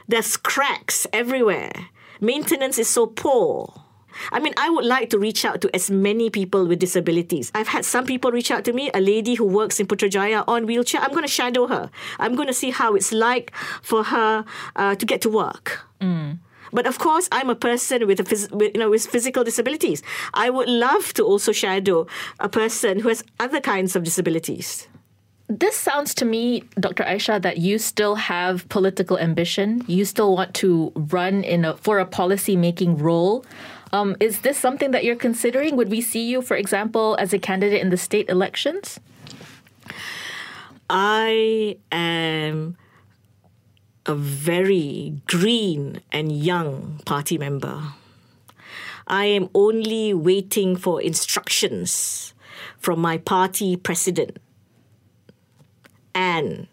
There's 0.06 0.36
cracks 0.36 1.06
everywhere. 1.12 1.72
Maintenance 2.20 2.78
is 2.78 2.88
so 2.88 3.06
poor. 3.06 3.84
I 4.32 4.38
mean, 4.38 4.54
I 4.56 4.70
would 4.70 4.84
like 4.84 5.10
to 5.10 5.18
reach 5.18 5.44
out 5.44 5.60
to 5.62 5.74
as 5.74 5.90
many 5.90 6.30
people 6.30 6.66
with 6.66 6.78
disabilities. 6.78 7.50
I've 7.54 7.68
had 7.68 7.84
some 7.84 8.06
people 8.06 8.30
reach 8.30 8.50
out 8.50 8.64
to 8.66 8.72
me, 8.72 8.90
a 8.94 9.00
lady 9.00 9.34
who 9.34 9.44
works 9.44 9.80
in 9.80 9.86
Putrajaya 9.86 10.44
on 10.46 10.66
wheelchair. 10.66 11.00
I'm 11.00 11.10
going 11.10 11.24
to 11.24 11.28
shadow 11.28 11.66
her. 11.66 11.90
I'm 12.18 12.36
going 12.36 12.46
to 12.48 12.54
see 12.54 12.70
how 12.70 12.94
it's 12.94 13.12
like 13.12 13.52
for 13.82 14.04
her 14.04 14.44
uh, 14.76 14.94
to 14.94 15.06
get 15.06 15.20
to 15.22 15.28
work. 15.30 15.84
But 16.74 16.86
of 16.86 16.98
course, 16.98 17.28
I'm 17.32 17.48
a 17.48 17.54
person 17.54 18.06
with 18.06 18.18
a 18.20 18.24
phys- 18.24 18.50
with, 18.50 18.74
you 18.74 18.80
know 18.80 18.90
with 18.90 19.06
physical 19.06 19.44
disabilities. 19.44 20.02
I 20.34 20.50
would 20.50 20.68
love 20.68 21.14
to 21.14 21.22
also 21.22 21.52
shadow 21.52 22.06
a 22.40 22.48
person 22.48 22.98
who 22.98 23.08
has 23.08 23.22
other 23.38 23.60
kinds 23.60 23.96
of 23.96 24.02
disabilities. 24.02 24.88
This 25.46 25.76
sounds 25.76 26.14
to 26.14 26.24
me, 26.24 26.64
Dr. 26.80 27.04
Aisha, 27.04 27.40
that 27.42 27.58
you 27.58 27.78
still 27.78 28.16
have 28.16 28.68
political 28.70 29.18
ambition. 29.18 29.84
You 29.86 30.04
still 30.04 30.34
want 30.34 30.54
to 30.54 30.90
run 30.96 31.44
in 31.44 31.64
a, 31.64 31.76
for 31.76 31.98
a 31.98 32.06
policy 32.06 32.56
making 32.56 32.96
role. 32.98 33.44
Um, 33.92 34.16
is 34.18 34.40
this 34.40 34.58
something 34.58 34.90
that 34.90 35.04
you're 35.04 35.20
considering? 35.28 35.76
Would 35.76 35.90
we 35.90 36.00
see 36.00 36.26
you, 36.26 36.42
for 36.42 36.56
example, 36.56 37.14
as 37.20 37.32
a 37.32 37.38
candidate 37.38 37.80
in 37.80 37.90
the 37.90 37.96
state 37.96 38.28
elections? 38.28 38.98
I 40.90 41.76
am 41.92 42.76
a 44.06 44.14
very 44.14 45.20
green 45.26 46.00
and 46.12 46.32
young 46.32 47.00
party 47.04 47.38
member. 47.38 47.82
I 49.06 49.26
am 49.26 49.48
only 49.54 50.14
waiting 50.14 50.76
for 50.76 51.00
instructions 51.00 52.34
from 52.78 53.00
my 53.00 53.18
party 53.18 53.76
president 53.76 54.38
and 56.14 56.66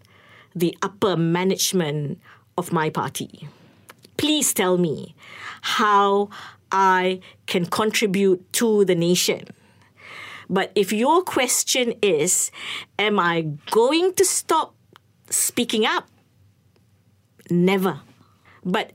the 0.56 0.78
upper 0.82 1.16
management 1.16 2.20
of 2.58 2.72
my 2.72 2.90
party. 2.90 3.48
Please 4.18 4.54
tell 4.54 4.78
me 4.78 5.16
how 5.62 6.30
I 6.72 7.20
can 7.48 7.66
contribute 7.66 8.52
to 8.54 8.86
the 8.86 8.96
nation. 8.96 9.46
But 10.50 10.72
if 10.76 10.92
your 10.92 11.24
question 11.24 11.94
is, 12.02 12.52
am 13.00 13.20
I 13.20 13.48
going 13.72 14.14
to 14.16 14.26
stop 14.26 14.76
speaking 15.30 15.86
up? 15.86 16.11
Never. 17.52 18.00
But 18.64 18.94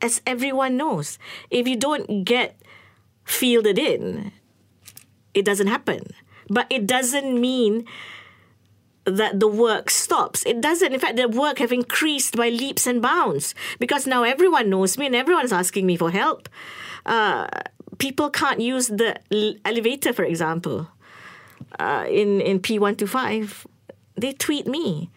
as 0.00 0.22
everyone 0.24 0.76
knows, 0.76 1.18
if 1.50 1.66
you 1.66 1.76
don't 1.76 2.24
get 2.24 2.62
fielded 3.24 3.78
in, 3.78 4.30
it 5.34 5.44
doesn't 5.44 5.66
happen. 5.66 6.14
But 6.48 6.66
it 6.70 6.86
doesn't 6.86 7.38
mean 7.40 7.84
that 9.04 9.40
the 9.40 9.48
work 9.48 9.90
stops. 9.90 10.46
It 10.46 10.60
doesn't. 10.60 10.92
In 10.92 11.00
fact, 11.00 11.16
the 11.16 11.28
work 11.28 11.58
have 11.58 11.72
increased 11.72 12.36
by 12.36 12.48
leaps 12.50 12.86
and 12.86 13.02
bounds 13.02 13.54
because 13.78 14.06
now 14.06 14.22
everyone 14.22 14.70
knows 14.70 14.96
me 14.96 15.06
and 15.06 15.14
everyone's 15.14 15.52
asking 15.52 15.84
me 15.86 15.96
for 15.96 16.10
help. 16.10 16.48
Uh, 17.04 17.48
people 17.98 18.30
can't 18.30 18.60
use 18.60 18.88
the 18.88 19.18
elevator, 19.64 20.12
for 20.12 20.24
example, 20.24 20.88
uh, 21.78 22.06
in 22.08 22.40
in 22.40 22.60
P 22.60 22.78
one 22.78 22.96
two 22.96 23.06
five. 23.06 23.66
They 24.14 24.32
tweet 24.32 24.66
me. 24.66 25.10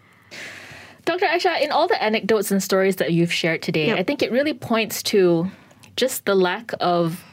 Dr. 1.06 1.26
Aisha, 1.26 1.62
in 1.62 1.72
all 1.72 1.88
the 1.88 2.02
anecdotes 2.02 2.52
and 2.52 2.62
stories 2.62 2.98
that 2.98 3.14
you've 3.14 3.34
shared 3.34 3.62
today, 3.62 3.88
yep. 3.88 4.00
I 4.00 4.04
think 4.04 4.22
it 4.22 4.32
really 4.32 4.54
points 4.54 5.02
to 5.04 5.50
just 5.96 6.26
the 6.26 6.36
lack 6.36 6.72
of 6.80 7.24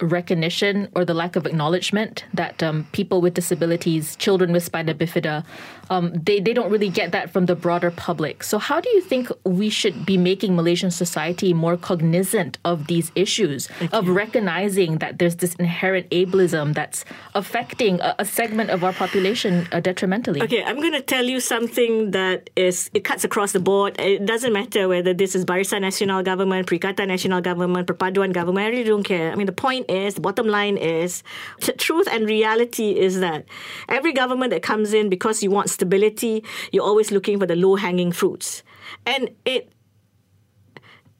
recognition 0.00 0.88
or 0.94 1.04
the 1.04 1.14
lack 1.14 1.36
of 1.36 1.46
acknowledgement 1.46 2.24
that 2.34 2.62
um, 2.62 2.86
people 2.92 3.20
with 3.20 3.34
disabilities, 3.34 4.16
children 4.16 4.52
with 4.52 4.62
spina 4.62 4.94
bifida, 4.94 5.44
um, 5.90 6.12
they, 6.14 6.40
they 6.40 6.52
don't 6.52 6.70
really 6.70 6.88
get 6.88 7.12
that 7.12 7.30
from 7.30 7.46
the 7.46 7.54
broader 7.54 7.90
public. 7.90 8.42
So, 8.42 8.58
how 8.58 8.80
do 8.80 8.88
you 8.90 9.00
think 9.00 9.30
we 9.44 9.70
should 9.70 10.04
be 10.04 10.16
making 10.16 10.54
Malaysian 10.54 10.90
society 10.90 11.54
more 11.54 11.76
cognizant 11.76 12.58
of 12.64 12.86
these 12.86 13.10
issues, 13.14 13.68
of 13.92 14.08
recognizing 14.08 14.98
that 14.98 15.18
there's 15.18 15.36
this 15.36 15.54
inherent 15.54 16.10
ableism 16.10 16.74
that's 16.74 17.04
affecting 17.34 18.00
a, 18.00 18.14
a 18.18 18.24
segment 18.24 18.70
of 18.70 18.84
our 18.84 18.92
population 18.92 19.66
uh, 19.72 19.80
detrimentally? 19.80 20.42
Okay, 20.42 20.62
I'm 20.62 20.76
going 20.76 20.92
to 20.92 21.00
tell 21.00 21.24
you 21.24 21.40
something 21.40 22.10
that 22.12 22.50
is, 22.56 22.90
it 22.94 23.04
cuts 23.04 23.24
across 23.24 23.52
the 23.52 23.60
board. 23.60 23.98
It 23.98 24.26
doesn't 24.26 24.52
matter 24.52 24.88
whether 24.88 25.14
this 25.14 25.34
is 25.34 25.44
Barisan 25.44 25.80
Nasional 25.80 26.24
Government, 26.24 26.66
Perikatan 26.66 27.08
Nasional 27.08 27.42
Government, 27.42 27.86
Perpaduan 27.86 28.32
Government, 28.32 28.66
I 28.66 28.70
really 28.70 28.84
don't 28.84 29.02
care. 29.02 29.32
I 29.32 29.34
mean, 29.34 29.46
the 29.46 29.52
point 29.52 29.87
is, 29.88 30.14
the 30.14 30.20
bottom 30.20 30.46
line 30.46 30.76
is, 30.76 31.22
the 31.64 31.72
truth 31.72 32.08
and 32.10 32.26
reality 32.26 32.98
is 32.98 33.20
that 33.20 33.44
every 33.88 34.12
government 34.12 34.50
that 34.50 34.62
comes 34.62 34.92
in 34.92 35.08
because 35.08 35.42
you 35.42 35.50
want 35.50 35.70
stability, 35.70 36.44
you're 36.72 36.84
always 36.84 37.10
looking 37.10 37.38
for 37.38 37.46
the 37.46 37.56
low 37.56 37.76
hanging 37.76 38.12
fruits. 38.12 38.62
And 39.06 39.30
it 39.44 39.72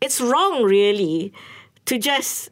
it's 0.00 0.20
wrong 0.20 0.62
really 0.62 1.32
to 1.86 1.98
just 1.98 2.50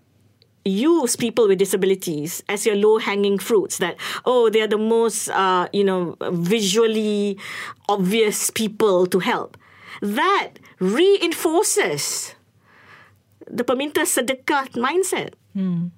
use 0.64 1.14
people 1.14 1.46
with 1.46 1.58
disabilities 1.58 2.42
as 2.48 2.66
your 2.66 2.74
low 2.74 2.98
hanging 2.98 3.38
fruits 3.38 3.78
that 3.78 3.96
oh 4.24 4.50
they 4.50 4.60
are 4.60 4.66
the 4.66 4.78
most 4.78 5.28
uh, 5.30 5.68
you 5.72 5.84
know 5.84 6.16
visually 6.32 7.38
obvious 7.88 8.50
people 8.50 9.06
to 9.06 9.20
help. 9.20 9.56
That 10.02 10.58
reinforces 10.78 12.34
the 13.46 13.64
peminta 13.64 14.02
sedekah 14.04 14.74
mindset. 14.74 15.34
Mm 15.56 15.95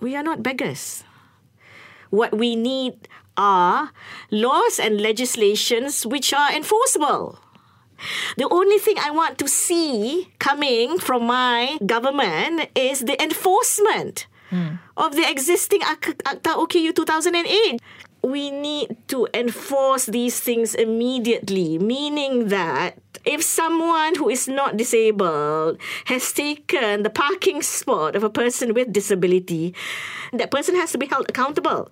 we 0.00 0.16
are 0.16 0.22
not 0.22 0.42
beggars. 0.42 1.04
What 2.10 2.36
we 2.36 2.56
need 2.56 3.08
are 3.36 3.92
laws 4.30 4.78
and 4.78 5.00
legislations 5.00 6.06
which 6.06 6.32
are 6.32 6.52
enforceable. 6.52 7.38
The 8.36 8.48
only 8.50 8.78
thing 8.78 8.96
I 8.98 9.10
want 9.10 9.38
to 9.38 9.48
see 9.48 10.28
coming 10.38 10.98
from 10.98 11.26
my 11.26 11.78
government 11.86 12.68
is 12.74 13.00
the 13.00 13.20
enforcement 13.22 14.26
mm. 14.50 14.78
of 14.96 15.14
the 15.14 15.28
existing 15.28 15.80
Akta 15.80 16.58
OKU 16.58 16.94
2008 16.94 17.80
we 18.22 18.50
need 18.50 18.96
to 19.08 19.26
enforce 19.34 20.06
these 20.06 20.38
things 20.40 20.74
immediately, 20.74 21.78
meaning 21.78 22.48
that 22.48 22.96
if 23.24 23.42
someone 23.42 24.14
who 24.16 24.28
is 24.28 24.48
not 24.48 24.76
disabled 24.76 25.78
has 26.06 26.32
taken 26.32 27.02
the 27.02 27.10
parking 27.10 27.62
spot 27.62 28.16
of 28.16 28.24
a 28.24 28.30
person 28.30 28.74
with 28.74 28.92
disability, 28.92 29.74
that 30.32 30.50
person 30.50 30.74
has 30.76 30.92
to 30.92 30.98
be 30.98 31.06
held 31.06 31.28
accountable. 31.28 31.90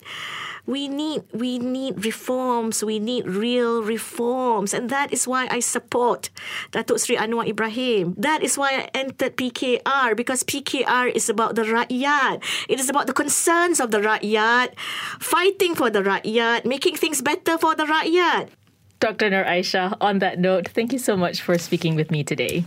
We 0.66 0.88
need 0.88 1.24
we 1.32 1.58
need 1.58 2.04
reforms. 2.04 2.84
We 2.84 2.98
need 2.98 3.26
real 3.26 3.82
reforms. 3.82 4.74
And 4.74 4.90
that 4.90 5.12
is 5.12 5.26
why 5.26 5.48
I 5.50 5.60
support 5.60 6.30
Datuk 6.70 7.00
Sri 7.00 7.16
Anwar 7.16 7.48
Ibrahim. 7.48 8.14
That 8.18 8.42
is 8.42 8.58
why 8.58 8.84
I 8.84 8.90
entered 8.94 9.36
PKR 9.36 10.14
because 10.14 10.44
PKR 10.44 11.10
is 11.10 11.28
about 11.28 11.56
the 11.56 11.64
rakyat. 11.64 12.44
It 12.68 12.78
is 12.78 12.88
about 12.88 13.06
the 13.06 13.16
concerns 13.16 13.80
of 13.80 13.90
the 13.90 13.98
rakyat 13.98 14.76
fighting 15.18 15.74
for 15.74 15.90
the 15.90 16.02
rakyat 16.02 16.64
making 16.64 16.96
things 16.96 17.22
better 17.22 17.56
for 17.58 17.74
the 17.74 17.84
rakyat 17.84 18.54
Dr. 19.00 19.30
Nur 19.30 19.44
Aisha, 19.44 19.96
on 20.00 20.18
that 20.18 20.38
note, 20.38 20.68
thank 20.68 20.92
you 20.92 20.98
so 20.98 21.16
much 21.16 21.40
for 21.40 21.56
speaking 21.56 21.96
with 21.96 22.10
me 22.10 22.22
today. 22.22 22.64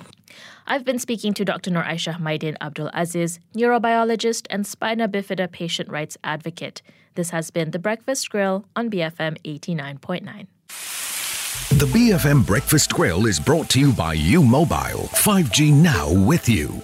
I've 0.65 0.83
been 0.83 0.97
speaking 0.97 1.31
to 1.35 1.45
Dr. 1.45 1.69
Nur 1.69 1.83
Aisha 1.83 2.19
Maidin 2.19 2.57
Abdul 2.59 2.89
Aziz, 2.91 3.39
neurobiologist 3.55 4.47
and 4.49 4.65
spina 4.65 5.07
bifida 5.07 5.51
patient 5.51 5.89
rights 5.89 6.17
advocate. 6.23 6.81
This 7.13 7.29
has 7.29 7.51
been 7.51 7.69
The 7.69 7.77
Breakfast 7.77 8.31
Grill 8.31 8.65
on 8.75 8.89
BFM 8.89 9.37
89.9. 9.43 10.47
The 11.77 11.85
BFM 11.85 12.47
Breakfast 12.47 12.91
Grill 12.91 13.27
is 13.27 13.39
brought 13.39 13.69
to 13.69 13.79
you 13.79 13.93
by 13.93 14.13
U 14.13 14.41
Mobile 14.41 15.09
5G 15.13 15.71
now 15.71 16.11
with 16.11 16.49
you. 16.49 16.81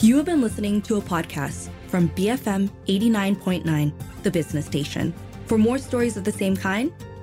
You 0.00 0.16
have 0.16 0.26
been 0.26 0.40
listening 0.40 0.80
to 0.82 0.96
a 0.96 1.00
podcast 1.00 1.70
from 1.88 2.08
BFM 2.10 2.70
89.9, 2.86 3.92
the 4.22 4.30
business 4.30 4.66
station. 4.66 5.12
For 5.46 5.58
more 5.58 5.78
stories 5.78 6.16
of 6.16 6.22
the 6.22 6.32
same 6.32 6.56
kind, 6.56 6.92